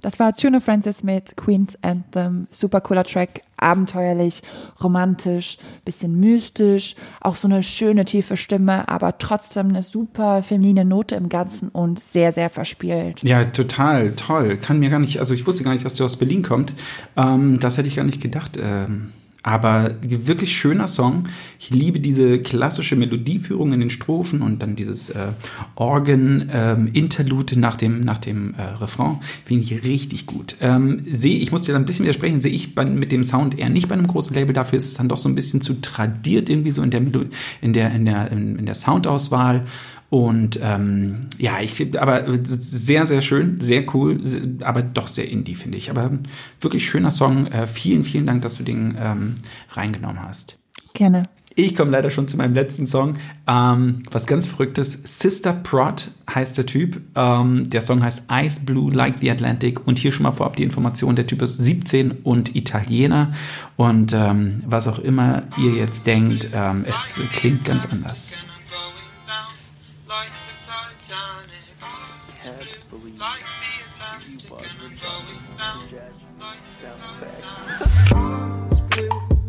Das 0.07 0.19
war 0.19 0.33
Juno 0.37 0.61
Francis 0.61 1.03
mit 1.03 1.35
Queen's 1.35 1.77
Anthem. 1.81 2.47
Super 2.49 2.79
cooler 2.79 3.03
Track, 3.03 3.41
abenteuerlich, 3.57 4.41
romantisch, 4.81 5.57
bisschen 5.83 6.17
mystisch, 6.17 6.95
auch 7.19 7.35
so 7.35 7.49
eine 7.49 7.61
schöne 7.61 8.05
tiefe 8.05 8.37
Stimme, 8.37 8.87
aber 8.87 9.17
trotzdem 9.17 9.67
eine 9.67 9.83
super 9.83 10.43
feminine 10.43 10.85
Note 10.85 11.15
im 11.15 11.27
Ganzen 11.27 11.67
und 11.67 11.99
sehr, 11.99 12.31
sehr 12.31 12.49
verspielt. 12.49 13.21
Ja, 13.21 13.43
total, 13.43 14.13
toll. 14.13 14.55
Kann 14.55 14.79
mir 14.79 14.89
gar 14.89 14.99
nicht, 14.99 15.19
also 15.19 15.33
ich 15.33 15.45
wusste 15.45 15.65
gar 15.65 15.73
nicht, 15.73 15.83
dass 15.83 15.95
du 15.95 16.05
aus 16.05 16.15
Berlin 16.15 16.41
kommst. 16.41 16.73
Ähm, 17.17 17.59
das 17.59 17.77
hätte 17.77 17.89
ich 17.89 17.97
gar 17.97 18.05
nicht 18.05 18.21
gedacht. 18.21 18.57
Ähm, 18.57 19.11
aber 19.47 19.95
wirklich 20.01 20.57
schöner 20.57 20.87
Song. 20.87 21.23
Ich 21.57 21.69
liebe 21.69 22.01
diese 22.01 22.37
klassische 22.37 22.97
Melodieführung 22.97 23.71
in 23.71 23.79
den 23.79 23.89
Strophen 23.89 24.41
und 24.41 24.61
dann 24.61 24.75
dieses 24.75 25.09
äh, 25.09 25.27
Organ-Interlude 25.75 27.57
nach 27.57 27.77
dem, 27.77 28.01
nach 28.01 28.17
dem 28.17 28.55
äh, 28.55 28.61
Refrain. 28.61 29.19
Finde 29.45 29.63
ich 29.63 29.85
richtig 29.85 30.25
gut. 30.25 30.57
Ähm, 30.59 31.05
sehe, 31.09 31.37
ich 31.37 31.53
muss 31.53 31.61
dir 31.61 31.71
da 31.71 31.79
ein 31.79 31.85
bisschen 31.85 32.03
widersprechen, 32.03 32.41
sehe 32.41 32.51
ich 32.51 32.75
bei, 32.75 32.83
mit 32.83 33.13
dem 33.13 33.23
Sound 33.23 33.57
eher 33.57 33.69
nicht 33.69 33.87
bei 33.87 33.95
einem 33.95 34.07
großen 34.07 34.35
Label. 34.35 34.51
Dafür 34.51 34.79
ist 34.79 34.89
es 34.89 34.93
dann 34.95 35.07
doch 35.07 35.17
so 35.17 35.29
ein 35.29 35.35
bisschen 35.35 35.61
zu 35.61 35.79
tradiert 35.79 36.49
irgendwie 36.49 36.71
so 36.71 36.83
in 36.83 36.91
der, 36.91 36.99
Melo 36.99 37.23
in 37.61 37.71
der, 37.71 37.95
in 37.95 38.03
der, 38.03 38.29
in, 38.29 38.59
in 38.59 38.65
der 38.65 38.75
Soundauswahl. 38.75 39.63
Und 40.09 40.59
ähm, 40.63 41.21
ja, 41.37 41.59
ich, 41.61 41.99
aber 41.99 42.23
sehr, 42.43 43.05
sehr 43.05 43.21
schön, 43.21 43.59
sehr 43.59 43.83
cool, 43.93 44.21
aber 44.61 44.81
doch 44.81 45.07
sehr 45.07 45.29
indie, 45.29 45.55
finde 45.55 45.77
ich. 45.77 45.89
Aber 45.89 46.11
wirklich 46.61 46.87
schöner 46.87 47.11
Song. 47.11 47.47
Äh, 47.47 47.67
vielen, 47.67 48.03
vielen 48.03 48.25
Dank, 48.25 48.41
dass 48.41 48.55
du 48.55 48.63
den 48.63 48.97
ähm, 48.99 49.35
reingenommen 49.71 50.21
hast. 50.23 50.57
Gerne. 50.93 51.23
Ich 51.59 51.73
komme 51.73 51.89
leider 51.89 52.11
schon 52.11 52.27
zu 52.27 52.37
meinem 52.37 52.53
letzten 52.53 52.85
Song. 52.85 53.17
Ähm, 53.47 54.03
was 54.11 54.27
ganz 54.27 54.45
Verrücktes. 54.45 54.93
Sister 55.03 55.53
Prod 55.53 56.11
heißt 56.33 56.57
der 56.57 56.67
Typ. 56.67 57.01
Ähm, 57.15 57.67
der 57.67 57.81
Song 57.81 58.03
heißt 58.03 58.25
Ice 58.31 58.61
Blue 58.63 58.93
Like 58.93 59.15
the 59.19 59.31
Atlantic. 59.31 59.85
Und 59.87 59.97
hier 59.97 60.11
schon 60.11 60.23
mal 60.23 60.31
vorab 60.31 60.55
die 60.55 60.63
Information: 60.63 61.15
der 61.15 61.25
Typ 61.25 61.41
ist 61.41 61.57
17 61.57 62.11
und 62.23 62.55
Italiener. 62.55 63.33
Und 63.75 64.13
ähm, 64.13 64.63
was 64.67 64.87
auch 64.87 64.99
immer 64.99 65.43
ihr 65.57 65.71
jetzt 65.71 66.05
denkt, 66.05 66.49
ähm, 66.53 66.85
es 66.87 67.19
klingt 67.33 67.65
ganz 67.65 67.87
anders. 67.87 68.45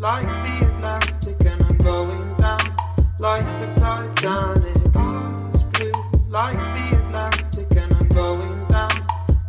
Like 0.01 0.25
the 0.43 0.65
Atlantic 0.65 1.45
and 1.45 1.61
I'm 1.61 1.77
going 1.77 2.31
down 2.37 2.59
like 3.19 3.45
the 3.59 3.67
Titanic. 3.75 4.75
It's 5.53 5.63
blue 5.73 6.31
like 6.31 6.57
the 6.73 6.85
Atlantic 6.97 7.75
and 7.75 7.93
I'm 7.93 8.07
going 8.07 8.61
down 8.67 8.91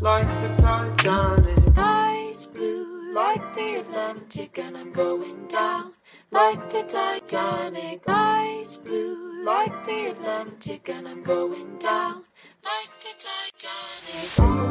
like 0.01 0.41
the 0.41 0.49
Titanic. 0.59 1.79
Eyes 1.79 2.47
blue 2.49 3.15
like 3.15 3.55
the 3.55 3.81
Atlantic, 3.81 4.59
and 4.59 4.77
I'm 4.77 4.93
going 4.93 5.47
down 5.49 5.93
like 6.31 6.71
the 6.71 6.83
Titanic. 6.83 8.03
Eyes 8.07 8.79
blue 8.79 9.45
like 9.45 9.85
the 9.87 10.11
Atlantic, 10.11 10.89
and 10.89 11.07
I'm 11.09 11.23
going 11.23 11.79
down 11.79 12.25
like 12.65 12.91
the 13.01 13.15
Titanic. 13.19 14.71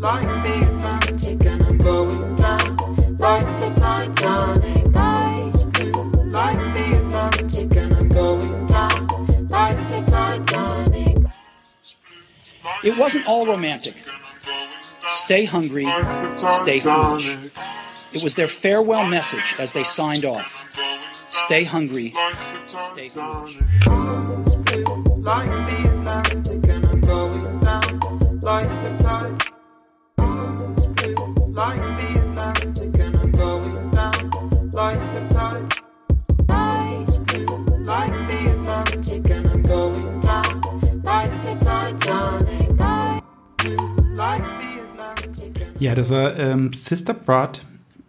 Like 0.00 0.42
The 0.42 0.54
Atlantic, 0.68 1.44
and 1.46 1.62
I'm 1.64 1.78
going 1.78 2.36
down 2.36 2.75
like 3.26 3.58
the 3.58 3.70
Titanic. 3.70 4.96
Eyes 4.96 5.64
blue 5.64 5.92
like 6.30 6.62
the 6.74 6.84
Atlantic, 6.98 7.76
and 7.76 7.94
I'm 7.94 8.08
going 8.08 8.66
down 8.66 9.06
like 9.48 9.88
the 9.88 10.00
Titanic. 10.06 11.16
It 12.84 12.96
wasn't 12.96 13.26
all 13.26 13.44
romantic. 13.44 13.96
Stay 15.08 15.44
hungry, 15.44 15.88
stay 16.50 16.78
foolish. 16.78 17.36
It 18.12 18.22
was 18.22 18.36
their 18.36 18.48
farewell 18.48 19.04
message 19.06 19.56
as 19.58 19.72
they 19.72 19.82
signed 19.82 20.24
off. 20.24 20.50
Stay 21.28 21.64
hungry, 21.64 22.14
stay 22.80 23.08
foolish. 23.08 23.58
like 25.30 25.52
the 25.68 25.76
Atlantic 25.90 26.62
and 26.74 26.86
I'm 26.86 27.00
going 27.00 27.42
down 27.66 28.00
like 28.50 28.70
the 28.82 28.90
tide. 29.00 29.42
Like 31.56 31.82
the 31.96 32.15
Eyes. 34.86 34.98
Eyes 36.48 37.20
Ja, 45.80 45.94
das 45.94 46.10
war 46.10 46.36
ähm, 46.36 46.72
Sister 46.72 47.14
Prod, 47.14 47.62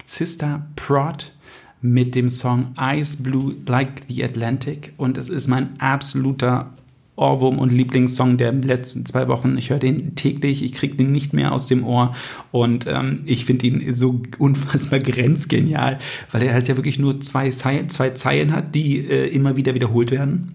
Sister 0.06 0.68
Prod 0.76 1.34
mit 1.82 2.14
dem 2.14 2.30
Song 2.30 2.76
Ice 2.80 3.24
Blue 3.24 3.56
Like 3.66 4.04
the 4.08 4.24
Atlantic. 4.24 4.94
Und 4.98 5.18
es 5.18 5.30
ist 5.30 5.48
mein 5.48 5.80
absoluter 5.80 6.74
Ohrwurm 7.18 7.60
und 7.60 7.74
Lieblingssong 7.74 8.38
der 8.38 8.54
letzten 8.54 9.06
zwei 9.06 9.28
Wochen. 9.28 9.58
Ich 9.58 9.72
höre 9.72 9.80
den 9.80 10.16
täglich, 10.16 10.64
ich 10.64 10.72
kriege 10.72 10.96
den 10.96 11.12
nicht 11.12 11.34
mehr 11.34 11.52
aus 11.52 11.68
dem 11.68 11.84
Ohr 11.84 12.16
und 12.52 12.86
ähm, 12.88 13.24
ich 13.26 13.46
finde 13.46 13.68
ihn 13.68 13.94
so 13.94 14.22
unfassbar 14.38 15.00
grenzgenial, 15.00 16.00
weil 16.32 16.44
er 16.44 16.54
halt 16.54 16.68
ja 16.68 16.78
wirklich 16.78 17.00
nur 17.00 17.20
zwei, 17.20 17.50
Zei 17.50 17.86
zwei 17.88 18.12
Zeilen 18.12 18.54
hat, 18.54 18.76
die 18.76 19.00
äh, 19.00 19.28
immer 19.28 19.58
wieder 19.58 19.74
wiederholt 19.74 20.12
werden 20.12 20.54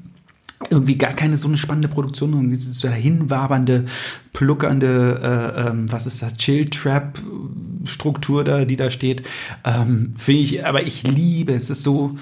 irgendwie 0.70 0.96
gar 0.96 1.12
keine 1.12 1.37
so 1.37 1.48
eine 1.48 1.57
spannende 1.57 1.88
Produktion, 1.88 2.33
irgendwie 2.33 2.57
so 2.57 2.88
dahinwabernde, 2.88 3.87
pluckernde, 4.33 5.20
äh, 5.22 5.68
ähm, 5.68 5.90
was 5.90 6.07
ist 6.07 6.22
das, 6.22 6.37
Chill-Trap-Struktur 6.37 8.44
da, 8.44 8.64
die 8.64 8.77
da 8.77 8.90
steht. 8.90 9.22
Ähm, 9.64 10.14
Finde 10.16 10.42
ich, 10.42 10.64
aber 10.64 10.85
ich 10.85 11.03
liebe. 11.03 11.53
Es 11.53 11.70
ist 11.70 11.83
so, 11.83 12.16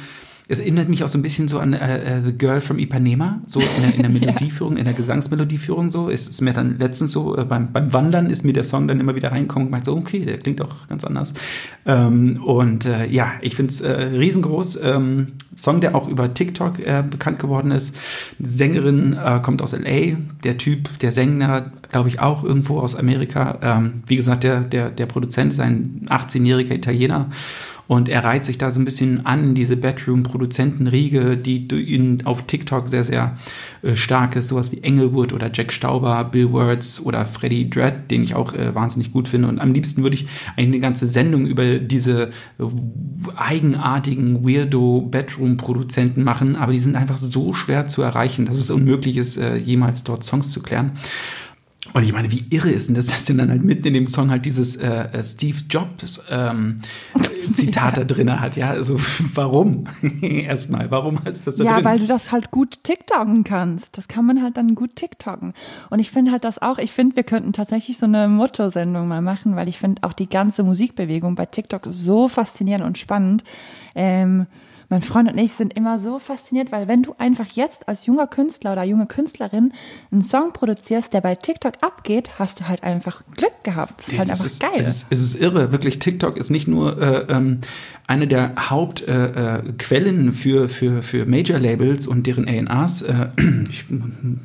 es 0.51 0.59
erinnert 0.59 0.89
mich 0.89 1.05
auch 1.05 1.09
so 1.09 1.17
ein 1.17 1.23
bisschen 1.23 1.47
so 1.47 1.61
an 1.61 1.75
äh, 1.75 2.19
äh, 2.19 2.25
The 2.25 2.33
Girl 2.33 2.61
from 2.61 2.81
Ipanema, 2.81 3.41
so 3.47 3.61
in 3.61 3.83
der, 3.83 3.95
in 3.95 4.03
der 4.03 4.11
Melodieführung, 4.21 4.77
in 4.77 4.85
der 4.85 4.95
Gesangsmelodieführung 4.95 5.91
so. 5.91 6.11
Es 6.11 6.27
ist 6.27 6.41
mir 6.41 6.53
dann 6.53 6.77
letztens 6.77 7.13
so, 7.13 7.37
äh, 7.37 7.45
beim, 7.45 7.73
beim 7.73 7.93
Wandern 7.93 8.31
ist 8.31 8.45
mir 8.45 8.53
der 8.53 8.65
Song 8.65 8.89
dann 8.89 8.99
immer 8.99 9.15
wieder 9.15 9.31
reingekommen 9.31 9.69
und 9.69 9.71
meinte 9.71 9.93
so, 9.93 9.97
okay, 9.97 10.25
der 10.25 10.39
klingt 10.39 10.61
auch 10.61 10.89
ganz 10.89 11.05
anders. 11.05 11.35
Ähm, 11.87 12.43
und 12.45 12.85
äh, 12.85 13.07
ja, 13.07 13.35
ich 13.43 13.55
finde 13.55 13.71
es 13.71 13.81
äh, 13.81 13.93
riesengroß. 13.93 14.81
Ähm, 14.83 15.29
Song, 15.55 15.81
der 15.81 15.95
auch 15.95 16.09
über 16.09 16.35
TikTok 16.35 16.81
äh, 16.81 17.05
bekannt 17.09 17.39
geworden 17.39 17.71
ist. 17.71 17.95
Die 18.41 18.49
Sängerin 18.49 19.13
äh, 19.13 19.39
kommt 19.41 19.63
aus 19.63 19.73
LA, 19.73 20.17
der 20.43 20.59
Typ, 20.59 20.99
der 20.99 21.13
Sänger, 21.13 21.71
glaube 21.93 22.09
ich, 22.09 22.19
auch 22.19 22.43
irgendwo 22.43 22.81
aus 22.81 22.97
Amerika. 22.97 23.59
Ähm, 23.63 24.03
wie 24.07 24.17
gesagt, 24.17 24.43
der, 24.43 24.63
der, 24.63 24.91
der 24.91 25.07
Produzent 25.07 25.53
ist 25.53 25.61
ein 25.61 26.07
18-jähriger 26.09 26.75
Italiener. 26.75 27.31
Und 27.91 28.09
er 28.09 28.23
reiht 28.23 28.45
sich 28.45 28.57
da 28.57 28.71
so 28.71 28.79
ein 28.79 28.85
bisschen 28.85 29.27
an, 29.27 29.57
diese 29.57 29.77
Bedroom-Produzentenriege, 29.77 31.37
die 31.37 31.67
ihn 31.67 32.25
auf 32.25 32.43
TikTok 32.43 32.87
sehr, 32.87 33.03
sehr 33.03 33.37
äh, 33.83 33.97
stark 33.97 34.37
ist. 34.37 34.47
Sowas 34.47 34.71
wie 34.71 34.81
Englewood 34.85 35.33
oder 35.33 35.51
Jack 35.53 35.73
Stauber, 35.73 36.23
Bill 36.23 36.53
Words 36.53 37.05
oder 37.05 37.25
Freddie 37.25 37.69
Dredd, 37.69 38.09
den 38.13 38.23
ich 38.23 38.37
auch 38.37 38.55
äh, 38.55 38.77
wahnsinnig 38.77 39.13
gut 39.13 39.27
finde. 39.27 39.49
Und 39.49 39.59
am 39.59 39.73
liebsten 39.73 40.05
würde 40.05 40.15
ich 40.15 40.29
eine 40.57 40.79
ganze 40.79 41.09
Sendung 41.09 41.47
über 41.47 41.81
diese 41.81 42.31
äh, 42.61 42.65
eigenartigen 43.35 44.47
Weirdo-Bedroom-Produzenten 44.47 46.23
machen. 46.23 46.55
Aber 46.55 46.71
die 46.71 46.79
sind 46.79 46.95
einfach 46.95 47.19
so 47.19 47.55
schwer 47.55 47.89
zu 47.89 48.03
erreichen, 48.03 48.45
dass 48.45 48.59
es 48.59 48.71
unmöglich 48.71 49.17
ist, 49.17 49.37
äh, 49.37 49.57
jemals 49.57 50.05
dort 50.05 50.23
Songs 50.23 50.53
zu 50.53 50.63
klären. 50.63 50.93
Und 51.93 52.05
ich 52.05 52.13
meine, 52.13 52.31
wie 52.31 52.45
irre 52.51 52.71
ist 52.71 52.89
denn 52.89 52.95
das, 52.95 53.07
dass 53.07 53.25
denn 53.25 53.39
dann 53.39 53.51
halt 53.51 53.65
mitten 53.65 53.87
in 53.89 53.95
dem 53.95 54.07
Song 54.07 54.31
halt 54.31 54.45
dieses 54.47 54.77
äh, 54.77 55.09
äh, 55.13 55.25
Steve 55.25 55.59
Jobs 55.69 56.23
ähm, 56.31 56.81
Zitat 57.53 57.97
da 57.97 58.05
drin 58.05 58.41
hat. 58.41 58.57
Ja, 58.57 58.71
also 58.71 58.97
warum? 59.35 59.85
Erstmal, 60.23 60.91
warum 60.91 61.19
ist 61.25 61.47
das 61.47 61.57
da 61.57 61.65
Ja, 61.65 61.75
drin? 61.77 61.85
weil 61.85 61.99
du 62.01 62.07
das 62.07 62.31
halt 62.31 62.51
gut 62.51 62.85
TikToken 62.85 63.43
kannst. 63.45 63.99
Das 63.99 64.07
kann 64.09 64.25
man 64.25 64.43
halt 64.43 64.57
dann 64.57 64.75
gut 64.75 64.97
TikToken. 64.97 65.53
Und 65.91 65.99
ich 65.99 66.11
finde 66.11 66.31
halt 66.33 66.45
das 66.45 66.61
auch, 66.61 66.79
ich 66.79 66.93
finde, 66.93 67.17
wir 67.17 67.25
könnten 67.25 67.53
tatsächlich 67.53 67.99
so 67.99 68.07
eine 68.07 68.29
Motto-Sendung 68.29 69.09
mal 69.09 69.23
machen, 69.23 69.57
weil 69.57 69.69
ich 69.69 69.79
finde 69.79 70.03
auch 70.05 70.13
die 70.13 70.29
ganze 70.29 70.63
Musikbewegung 70.63 71.35
bei 71.35 71.47
TikTok 71.47 71.83
so 71.91 72.29
faszinierend 72.29 72.85
und 72.85 72.99
spannend. 72.99 73.43
Ähm, 73.95 74.47
mein 74.91 75.03
Freund 75.03 75.31
und 75.31 75.39
ich 75.39 75.53
sind 75.53 75.75
immer 75.75 76.01
so 76.01 76.19
fasziniert, 76.19 76.73
weil 76.73 76.89
wenn 76.89 77.05
du 77.05 77.15
einfach 77.17 77.47
jetzt 77.53 77.89
als 77.89 78.07
junger 78.07 78.27
Künstler 78.27 78.73
oder 78.73 78.83
junge 78.83 79.07
Künstlerin 79.07 79.73
einen 80.11 80.23
Song 80.23 80.53
produzierst, 80.53 81.15
der 81.15 81.21
bei 81.21 81.37
TikTok 81.37 81.75
abgeht, 81.81 82.31
hast 82.41 82.59
du 82.59 82.69
halt 82.69 82.83
einfach 82.83 83.23
Glück 83.37 83.53
gehabt. 83.63 84.01
Das 84.01 84.09
ist 84.09 84.19
halt 84.19 84.29
es 84.29 84.41
einfach 84.41 84.47
ist, 84.47 84.61
geil. 84.61 84.71
Es 84.77 84.89
ist, 84.89 85.07
es 85.11 85.23
ist 85.23 85.41
irre, 85.41 85.71
wirklich. 85.71 86.01
TikTok 86.01 86.37
ist 86.37 86.51
nicht 86.51 86.67
nur 86.67 87.01
äh, 87.01 87.33
ähm, 87.33 87.61
eine 88.09 88.27
der 88.27 88.55
Hauptquellen 88.59 89.69
äh, 89.69 89.73
Quellen 89.79 90.33
für, 90.33 90.69
für, 90.69 91.05
für 91.05 91.25
Major-Labels 91.25 92.09
und 92.09 92.27
deren 92.27 92.49
A&Rs. 92.49 93.03
Äh, 93.03 93.29
ich 93.69 93.85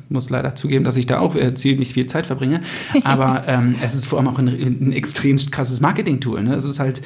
muss 0.08 0.30
leider 0.30 0.54
zugeben, 0.54 0.84
dass 0.84 0.94
ich 0.94 1.06
da 1.06 1.18
auch 1.18 1.34
äh, 1.34 1.54
ziemlich 1.54 1.92
viel 1.92 2.06
Zeit 2.06 2.24
verbringe. 2.24 2.60
Aber 3.02 3.42
ähm, 3.48 3.74
es 3.82 3.94
ist 3.94 4.06
vor 4.06 4.20
allem 4.20 4.28
auch 4.28 4.38
ein, 4.38 4.46
ein 4.46 4.92
extrem 4.92 5.36
krasses 5.50 5.80
Marketing-Tool. 5.80 6.44
Ne? 6.44 6.54
Es 6.54 6.64
ist 6.64 6.78
halt, 6.78 7.02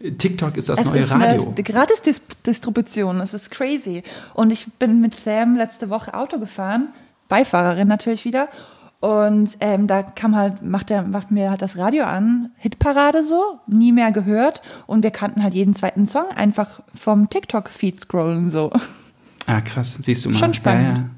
TikTok 0.00 0.56
ist 0.56 0.68
das 0.68 0.80
Es 0.80 0.86
neue 0.86 1.00
ist 1.00 1.10
Radio. 1.10 1.52
eine 1.54 1.62
Gratis-Distribution, 1.62 3.20
es 3.20 3.34
ist 3.34 3.50
crazy. 3.50 4.02
Und 4.34 4.50
ich 4.50 4.66
bin 4.78 5.00
mit 5.00 5.14
Sam 5.14 5.56
letzte 5.56 5.90
Woche 5.90 6.14
Auto 6.14 6.38
gefahren, 6.38 6.88
Beifahrerin 7.28 7.88
natürlich 7.88 8.24
wieder. 8.24 8.48
Und 9.00 9.56
ähm, 9.60 9.86
da 9.86 10.02
kam 10.02 10.36
halt, 10.36 10.62
macht, 10.62 10.90
der, 10.90 11.02
macht 11.02 11.30
mir 11.30 11.50
halt 11.50 11.62
das 11.62 11.78
Radio 11.78 12.04
an, 12.04 12.50
Hitparade 12.58 13.24
so, 13.24 13.58
nie 13.66 13.92
mehr 13.92 14.12
gehört. 14.12 14.62
Und 14.86 15.02
wir 15.02 15.10
kannten 15.10 15.42
halt 15.42 15.54
jeden 15.54 15.74
zweiten 15.74 16.06
Song 16.06 16.28
einfach 16.34 16.80
vom 16.94 17.30
TikTok-Feed 17.30 18.00
scrollen 18.00 18.50
so. 18.50 18.70
Ah, 19.46 19.60
krass, 19.62 19.96
siehst 20.00 20.24
du 20.24 20.30
mal. 20.30 20.38
Schon 20.38 20.54
spannend. 20.54 20.98
Ja, 20.98 21.02
ja. 21.02 21.10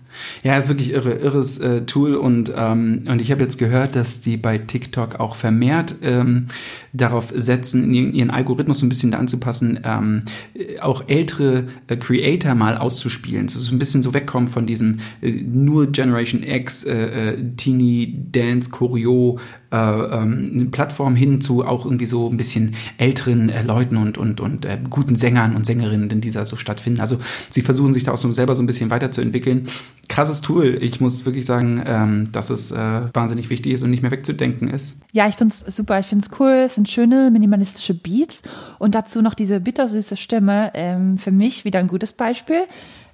Ja, 0.43 0.57
ist 0.57 0.69
wirklich 0.69 0.93
irre, 0.93 1.13
irres 1.13 1.59
äh, 1.59 1.83
Tool 1.83 2.15
und 2.15 2.53
ähm, 2.57 3.05
und 3.09 3.21
ich 3.21 3.31
habe 3.31 3.43
jetzt 3.43 3.59
gehört, 3.59 3.97
dass 3.97 4.21
die 4.21 4.37
bei 4.37 4.59
TikTok 4.59 5.21
auch 5.21 5.35
vermehrt 5.35 5.97
ähm, 6.03 6.49
darauf 6.93 7.33
setzen, 7.35 7.93
ihren, 7.93 8.31
Algorithmus 8.31 8.83
ein 8.83 8.89
bisschen 8.89 9.11
da 9.11 9.19
anzupassen, 9.19 9.81
ähm, 9.85 10.23
äh, 10.55 10.81
auch 10.81 11.05
ältere 11.09 11.65
äh, 11.87 11.97
Creator 11.97 12.55
mal 12.55 12.77
auszuspielen, 12.77 13.49
so 13.49 13.75
ein 13.75 13.79
bisschen 13.79 14.03
so 14.03 14.15
wegkommen 14.15 14.49
von 14.49 14.67
diesem 14.67 14.99
äh, 15.21 15.31
nur 15.31 15.87
Generation 15.91 16.43
X, 16.43 16.85
äh, 16.85 17.33
äh, 17.33 17.57
Teenie 17.57 18.19
Dance 18.31 18.71
Choreo 18.71 19.39
äh, 19.73 19.77
ähm, 19.77 20.69
Plattform 20.71 21.17
hin 21.17 21.41
zu 21.41 21.65
auch 21.65 21.85
irgendwie 21.87 22.07
so 22.07 22.29
ein 22.29 22.37
bisschen 22.37 22.75
älteren 22.99 23.49
äh, 23.49 23.63
Leuten 23.63 23.97
und 23.97 24.19
und 24.19 24.41
und 24.41 24.65
äh, 24.65 24.79
guten 24.91 25.17
Sängern 25.17 25.57
und 25.57 25.65
Sängerinnen, 25.65 26.21
die 26.21 26.31
da 26.31 26.45
so 26.45 26.57
stattfinden. 26.57 27.01
Also 27.01 27.19
sie 27.51 27.63
versuchen 27.63 27.95
sich 27.95 28.03
da 28.03 28.13
auch 28.13 28.17
so 28.17 28.31
selber 28.33 28.55
so 28.55 28.63
ein 28.63 28.67
bisschen 28.67 28.91
weiterzuentwickeln. 28.91 29.69
Krasses 30.09 30.41
Tool. 30.43 30.79
Ich 30.81 31.01
muss 31.01 31.25
wirklich 31.25 31.47
sagen, 31.47 31.83
ähm, 31.87 32.33
dass 32.33 32.51
es 32.51 32.71
äh, 32.71 33.03
wahnsinnig 33.15 33.49
wichtig 33.51 33.73
ist 33.73 33.83
und 33.83 33.91
nicht 33.91 34.03
mehr 34.03 34.11
wegzudenken 34.11 34.69
ist. 34.69 35.01
Ja, 35.13 35.27
ich 35.27 35.37
find's 35.37 35.61
super, 35.61 35.99
ich 35.99 36.07
find's 36.07 36.29
cool. 36.39 36.51
Es 36.67 36.75
sind 36.75 36.89
schöne 36.89 37.31
minimalistische 37.31 37.95
Beats 37.95 38.43
und 38.79 38.95
dazu 38.95 39.23
noch 39.23 39.35
diese 39.35 39.61
bittersüße 39.61 40.17
Stimme. 40.17 40.71
Ähm, 40.75 41.17
für 41.19 41.31
mich 41.31 41.65
wieder 41.65 41.79
ein 41.79 41.89
gutes 41.89 42.13
Beispiel, 42.13 42.63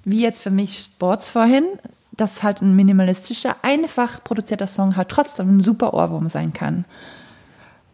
wie 0.03 0.21
jetzt 0.21 0.41
für 0.41 0.51
mich 0.51 0.79
Sports 0.79 1.29
vorhin, 1.29 1.63
dass 2.17 2.43
halt 2.43 2.61
ein 2.61 2.75
minimalistischer, 2.75 3.55
einfach 3.61 4.21
produzierter 4.23 4.67
Song 4.67 4.97
halt 4.97 5.07
trotzdem 5.09 5.57
ein 5.57 5.61
super 5.61 5.93
Ohrwurm 5.93 6.27
sein 6.27 6.51
kann. 6.51 6.83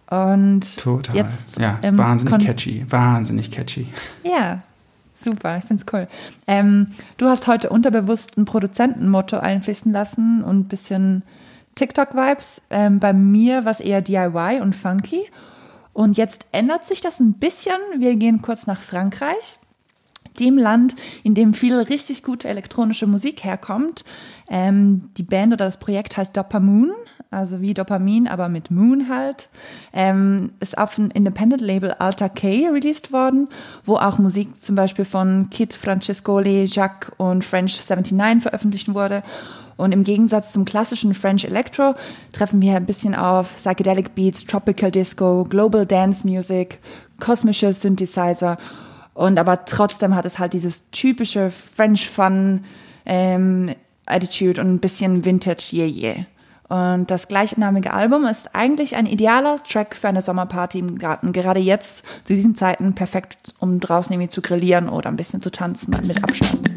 Und 0.10 0.78
Total. 0.78 1.16
jetzt 1.16 1.60
ja, 1.60 1.80
ähm, 1.82 1.98
wahnsinnig 1.98 2.32
kon- 2.32 2.42
catchy, 2.46 2.86
wahnsinnig 2.90 3.52
catchy. 3.52 3.88
Ja, 4.24 4.62
super, 5.26 5.58
ich 5.58 5.66
find's 5.66 5.86
cool. 5.92 6.08
Ähm, 6.48 6.88
du 7.18 7.28
hast 7.28 7.48
heute 7.48 7.70
unterbewusst 7.70 8.38
ein 8.38 8.46
Produzentenmotto 8.46 9.38
einfließen 9.38 9.92
lassen 9.92 10.44
und 10.44 10.60
ein 10.60 10.68
bisschen 10.68 11.24
TikTok-Vibes. 11.76 12.62
Ähm, 12.70 13.00
bei 13.00 13.12
mir 13.12 13.66
war 13.66 13.74
es 13.74 13.82
eher 13.82 14.02
DIY 14.02 14.62
und 14.62 14.76
funky. 14.76 15.24
Und 15.92 16.18
jetzt 16.18 16.48
ändert 16.52 16.86
sich 16.86 17.02
das 17.02 17.20
ein 17.20 17.34
bisschen. 17.34 17.78
Wir 17.98 18.16
gehen 18.16 18.42
kurz 18.42 18.68
nach 18.68 18.82
Frankreich, 18.82 19.60
dem 20.40 20.58
Land, 20.58 20.96
in 21.24 21.36
dem 21.36 21.54
viel 21.54 21.76
richtig 21.76 22.24
gute 22.24 22.48
elektronische 22.48 23.08
Musik 23.08 23.44
herkommt. 23.44 24.04
Ähm, 24.50 25.10
die 25.18 25.24
Band 25.24 25.54
oder 25.54 25.66
das 25.66 25.80
Projekt 25.80 26.18
heißt 26.18 26.36
Dopamoon, 26.36 26.92
also 27.36 27.62
wie 27.62 27.74
Dopamin, 27.74 28.28
aber 28.28 28.50
mit 28.50 28.72
Moon 28.72 29.10
halt. 29.10 29.50
Ähm, 29.94 30.54
ist 30.60 30.78
auf 30.78 30.96
dem 30.96 31.10
Independent-Label 31.12 31.92
Alta 32.00 32.30
K 32.30 32.70
released 32.70 33.12
worden, 33.12 33.50
wo 33.84 33.98
auch 33.98 34.18
Musik 34.18 34.64
zum 34.64 34.76
Beispiel 34.76 35.06
von 35.06 35.50
Kid 35.52 35.74
Francescoli, 35.74 36.66
Jacques 36.66 37.12
und 37.18 37.44
French 37.44 37.78
79 37.88 38.42
veröffentlicht 38.42 38.94
wurde. 38.94 39.24
Und 39.78 39.92
im 39.92 40.04
Gegensatz 40.04 40.54
zum 40.54 40.64
klassischen 40.64 41.14
French 41.14 41.44
Electro 41.44 41.96
treffen 42.32 42.62
wir 42.62 42.76
ein 42.76 42.86
bisschen 42.86 43.14
auf 43.14 43.58
Psychedelic 43.58 44.16
Beats, 44.16 44.46
Tropical 44.46 44.90
Disco, 44.90 45.44
Global 45.44 45.86
Dance 45.86 46.26
Music, 46.26 46.80
kosmische 47.20 47.74
Synthesizer. 47.74 48.58
Und 49.14 49.38
aber 49.38 49.66
trotzdem 49.66 50.16
hat 50.16 50.26
es 50.26 50.40
halt 50.40 50.54
dieses 50.54 50.90
typische 50.92 51.52
French 51.52 52.10
Fun 52.10 52.64
ähm, 53.06 53.76
Attitude 54.06 54.62
und 54.62 54.76
ein 54.76 54.80
bisschen 54.80 55.26
Vintage 55.26 55.70
Yeah 55.74 55.88
Yeah. 55.88 56.26
Und 56.68 57.12
das 57.12 57.28
gleichnamige 57.28 57.94
Album 57.94 58.26
ist 58.26 58.56
eigentlich 58.56 58.96
ein 58.96 59.06
idealer 59.06 59.60
Track 59.64 59.96
für 59.96 60.08
eine 60.08 60.22
Sommerparty 60.22 60.80
im 60.80 60.98
Garten. 60.98 61.32
Gerade 61.32 61.60
jetzt, 61.60 62.04
zu 62.24 62.34
diesen 62.34 62.56
Zeiten, 62.56 62.96
perfekt, 62.96 63.54
um 63.60 63.80
draußen 63.80 64.12
irgendwie 64.12 64.32
zu 64.32 64.42
grillieren 64.42 64.90
oder 64.90 65.10
ein 65.10 65.16
bisschen 65.16 65.42
zu 65.42 65.52
tanzen 65.52 65.92
mit 66.08 66.24
Abstand. 66.24 66.75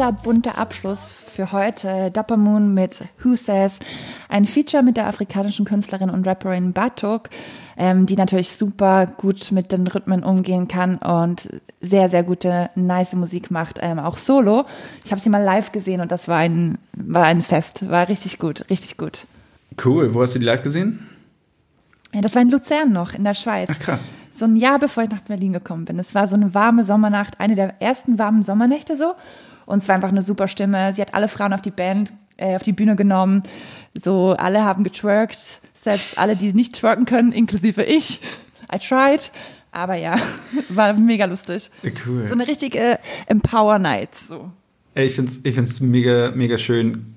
Nicer, 0.00 0.12
bunter 0.12 0.56
Abschluss 0.56 1.10
für 1.10 1.52
heute. 1.52 2.10
Dapper 2.10 2.38
Moon 2.38 2.72
mit 2.72 3.04
Who 3.22 3.36
Says. 3.36 3.80
Ein 4.30 4.46
Feature 4.46 4.82
mit 4.82 4.96
der 4.96 5.06
afrikanischen 5.06 5.66
Künstlerin 5.66 6.08
und 6.08 6.26
Rapperin 6.26 6.72
Batuk, 6.72 7.28
ähm, 7.76 8.06
die 8.06 8.16
natürlich 8.16 8.52
super 8.52 9.06
gut 9.06 9.52
mit 9.52 9.72
den 9.72 9.86
Rhythmen 9.86 10.22
umgehen 10.22 10.68
kann 10.68 10.96
und 10.96 11.50
sehr, 11.82 12.08
sehr 12.08 12.22
gute, 12.22 12.70
nice 12.76 13.12
Musik 13.12 13.50
macht, 13.50 13.78
ähm, 13.82 13.98
auch 13.98 14.16
solo. 14.16 14.64
Ich 15.04 15.10
habe 15.10 15.20
sie 15.20 15.28
mal 15.28 15.42
live 15.42 15.70
gesehen 15.70 16.00
und 16.00 16.10
das 16.10 16.28
war 16.28 16.38
ein, 16.38 16.78
war 16.94 17.24
ein 17.24 17.42
Fest. 17.42 17.88
War 17.90 18.08
richtig 18.08 18.38
gut, 18.38 18.64
richtig 18.70 18.96
gut. 18.96 19.26
Cool. 19.84 20.14
Wo 20.14 20.22
hast 20.22 20.34
du 20.34 20.38
die 20.38 20.46
live 20.46 20.62
gesehen? 20.62 21.06
Ja, 22.14 22.22
das 22.22 22.34
war 22.34 22.42
in 22.42 22.50
Luzern 22.50 22.90
noch, 22.90 23.12
in 23.12 23.24
der 23.24 23.34
Schweiz. 23.34 23.68
Ach 23.70 23.78
krass. 23.78 24.12
so 24.30 24.46
ein 24.46 24.56
Jahr 24.56 24.78
bevor 24.78 25.02
ich 25.02 25.10
nach 25.10 25.20
Berlin 25.20 25.52
gekommen 25.52 25.84
bin. 25.84 25.98
Es 25.98 26.14
war 26.14 26.26
so 26.26 26.36
eine 26.36 26.54
warme 26.54 26.84
Sommernacht, 26.84 27.38
eine 27.38 27.54
der 27.54 27.82
ersten 27.82 28.18
warmen 28.18 28.42
Sommernächte 28.42 28.96
so. 28.96 29.14
Und 29.70 29.82
es 29.82 29.88
war 29.88 29.94
einfach 29.94 30.08
eine 30.08 30.22
super 30.22 30.48
Stimme. 30.48 30.92
Sie 30.92 31.00
hat 31.00 31.14
alle 31.14 31.28
Frauen 31.28 31.52
auf 31.52 31.62
die 31.62 31.70
Band, 31.70 32.12
äh, 32.36 32.56
auf 32.56 32.62
die 32.62 32.72
Bühne 32.72 32.96
genommen. 32.96 33.44
So, 33.94 34.34
alle 34.36 34.64
haben 34.64 34.82
getwerkt. 34.82 35.60
Selbst 35.74 36.18
alle, 36.18 36.36
die 36.36 36.52
nicht 36.52 36.74
twerken 36.74 37.06
können, 37.06 37.32
inklusive 37.32 37.84
ich. 37.84 38.20
I 38.72 38.78
tried. 38.78 39.30
Aber 39.72 39.94
ja, 39.94 40.16
war 40.68 40.92
mega 40.94 41.24
lustig. 41.26 41.70
Cool. 42.04 42.26
So 42.26 42.34
eine 42.34 42.48
richtige 42.48 42.98
Empower 43.26 43.78
Night. 43.78 44.14
So. 44.14 44.50
Ich 44.92 45.14
find's, 45.14 45.40
ich 45.44 45.54
find's 45.54 45.80
mega, 45.80 46.32
mega 46.34 46.58
schön. 46.58 47.14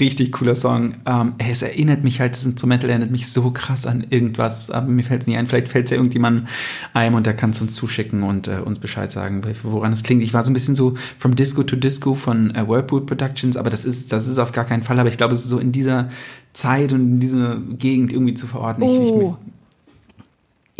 Richtig 0.00 0.32
cooler 0.32 0.54
Song. 0.54 0.94
Ähm, 1.04 1.34
es 1.36 1.60
erinnert 1.60 2.02
mich 2.02 2.18
halt, 2.18 2.34
das 2.34 2.46
Instrumental 2.46 2.88
erinnert 2.88 3.10
mich 3.10 3.30
so 3.30 3.50
krass 3.50 3.84
an 3.84 4.06
irgendwas, 4.08 4.70
aber 4.70 4.86
mir 4.88 5.02
fällt's 5.02 5.26
nicht 5.26 5.36
ein. 5.36 5.46
Vielleicht 5.46 5.68
fällt's 5.68 5.90
ja 5.90 5.98
irgendjemandem 5.98 6.46
ein 6.94 7.14
und 7.14 7.26
der 7.26 7.34
kann's 7.34 7.60
uns 7.60 7.74
zuschicken 7.74 8.22
und 8.22 8.48
äh, 8.48 8.60
uns 8.64 8.78
Bescheid 8.78 9.12
sagen, 9.12 9.42
woran 9.64 9.92
es 9.92 10.02
klingt. 10.02 10.22
Ich 10.22 10.32
war 10.32 10.42
so 10.42 10.50
ein 10.50 10.54
bisschen 10.54 10.74
so 10.74 10.94
from 11.18 11.36
Disco 11.36 11.62
to 11.62 11.76
Disco 11.76 12.14
von 12.14 12.54
äh, 12.54 12.66
Whirlpool 12.66 13.04
Productions, 13.04 13.58
aber 13.58 13.68
das 13.68 13.84
ist, 13.84 14.12
das 14.12 14.26
ist 14.26 14.38
auf 14.38 14.52
gar 14.52 14.64
keinen 14.64 14.82
Fall. 14.82 14.98
Aber 14.98 15.10
ich 15.10 15.18
glaube, 15.18 15.34
es 15.34 15.44
ist 15.44 15.50
so 15.50 15.58
in 15.58 15.72
dieser 15.72 16.08
Zeit 16.54 16.94
und 16.94 17.00
in 17.00 17.20
dieser 17.20 17.56
Gegend 17.56 18.14
irgendwie 18.14 18.34
zu 18.34 18.46
verorten. 18.46 18.82
Ich, 18.82 18.90
ich, 18.90 19.12
Oh. 19.12 19.36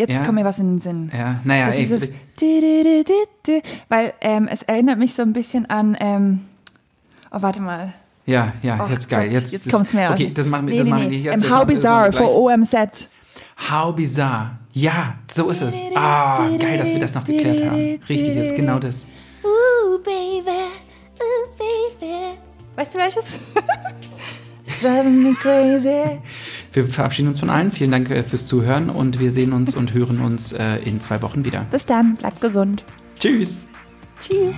Jetzt 0.01 0.11
Ja. 0.13 0.25
kommt 0.25 0.37
mir 0.37 0.45
was 0.45 0.59
in 0.59 0.75
den 0.75 0.81
Sinn. 0.81 1.13
Ja, 1.17 1.41
naja, 1.45 1.67
Das 1.67 1.77
ey, 1.77 1.85
ist 1.85 2.03
es. 2.03 3.63
Weil 3.91 4.15
ähm, 4.23 4.49
es 4.51 4.63
erinnert 4.63 4.99
mich 4.99 5.13
so 5.15 5.21
ein 5.23 5.33
bisschen 5.35 5.69
an. 5.69 5.95
Ähm, 6.01 6.41
oh, 7.31 7.37
warte 7.43 7.61
mal. 7.61 7.93
ja, 8.25 8.53
ja, 8.63 8.79
Ach 8.81 8.91
jetzt 8.91 9.11
geil. 9.11 9.31
Jetzt, 9.31 9.53
jetzt 9.53 9.67
das- 9.67 9.73
kommt's 9.73 9.93
mir. 9.93 10.11
Okay, 10.11 10.31
das 10.35 10.47
machen 10.47 10.67
wir, 10.69 10.79
das 10.79 10.89
machen 10.89 11.03
wir 11.03 11.09
nicht 11.11 11.25
jetzt. 11.25 11.45
Ähm, 11.45 11.51
How 11.55 11.67
Bizarre 11.67 12.13
for. 12.13 12.35
OMZ. 12.35 13.09
How 13.71 13.95
bizarre. 13.95 14.53
Ja, 14.73 15.15
so 15.31 15.51
ist 15.51 15.61
es. 15.61 15.75
Ah, 15.95 16.49
geil, 16.59 16.79
dass 16.79 16.91
wir 16.93 16.99
das 17.01 17.15
noch 17.15 17.25
geklärt 17.25 17.61
haben. 17.65 18.01
Richtig, 18.09 18.35
jetzt 18.37 18.57
genau 18.57 18.79
das. 18.79 19.07
Ooh, 19.45 19.99
baby, 19.99 20.49
ooh, 21.19 21.49
baby. 21.59 22.15
Weißt 22.77 22.95
du 22.95 22.99
welches? 22.99 23.39
It's 24.63 24.81
driving 24.81 25.23
me 25.23 25.35
crazy. 25.35 26.21
Wir 26.73 26.87
verabschieden 26.87 27.29
uns 27.29 27.41
von 27.41 27.51
allen. 27.51 27.73
Vielen 27.73 27.91
Dank 27.91 28.11
äh, 28.11 28.23
fürs 28.23 28.47
Zuhören 28.47 28.91
und 28.91 29.19
wir 29.19 29.33
sehen 29.33 29.53
uns 29.53 29.75
und 29.75 29.93
hören 29.93 30.21
uns 30.21 30.53
äh, 30.53 30.77
in 30.77 31.01
zwei 31.01 31.23
Wochen 31.23 31.45
wieder. 31.45 31.67
Bis 31.71 31.87
dann, 31.87 32.15
bleibt 32.15 32.41
gesund. 32.41 32.85
Tschüss. 33.19 33.59
Tschüss. 34.21 34.57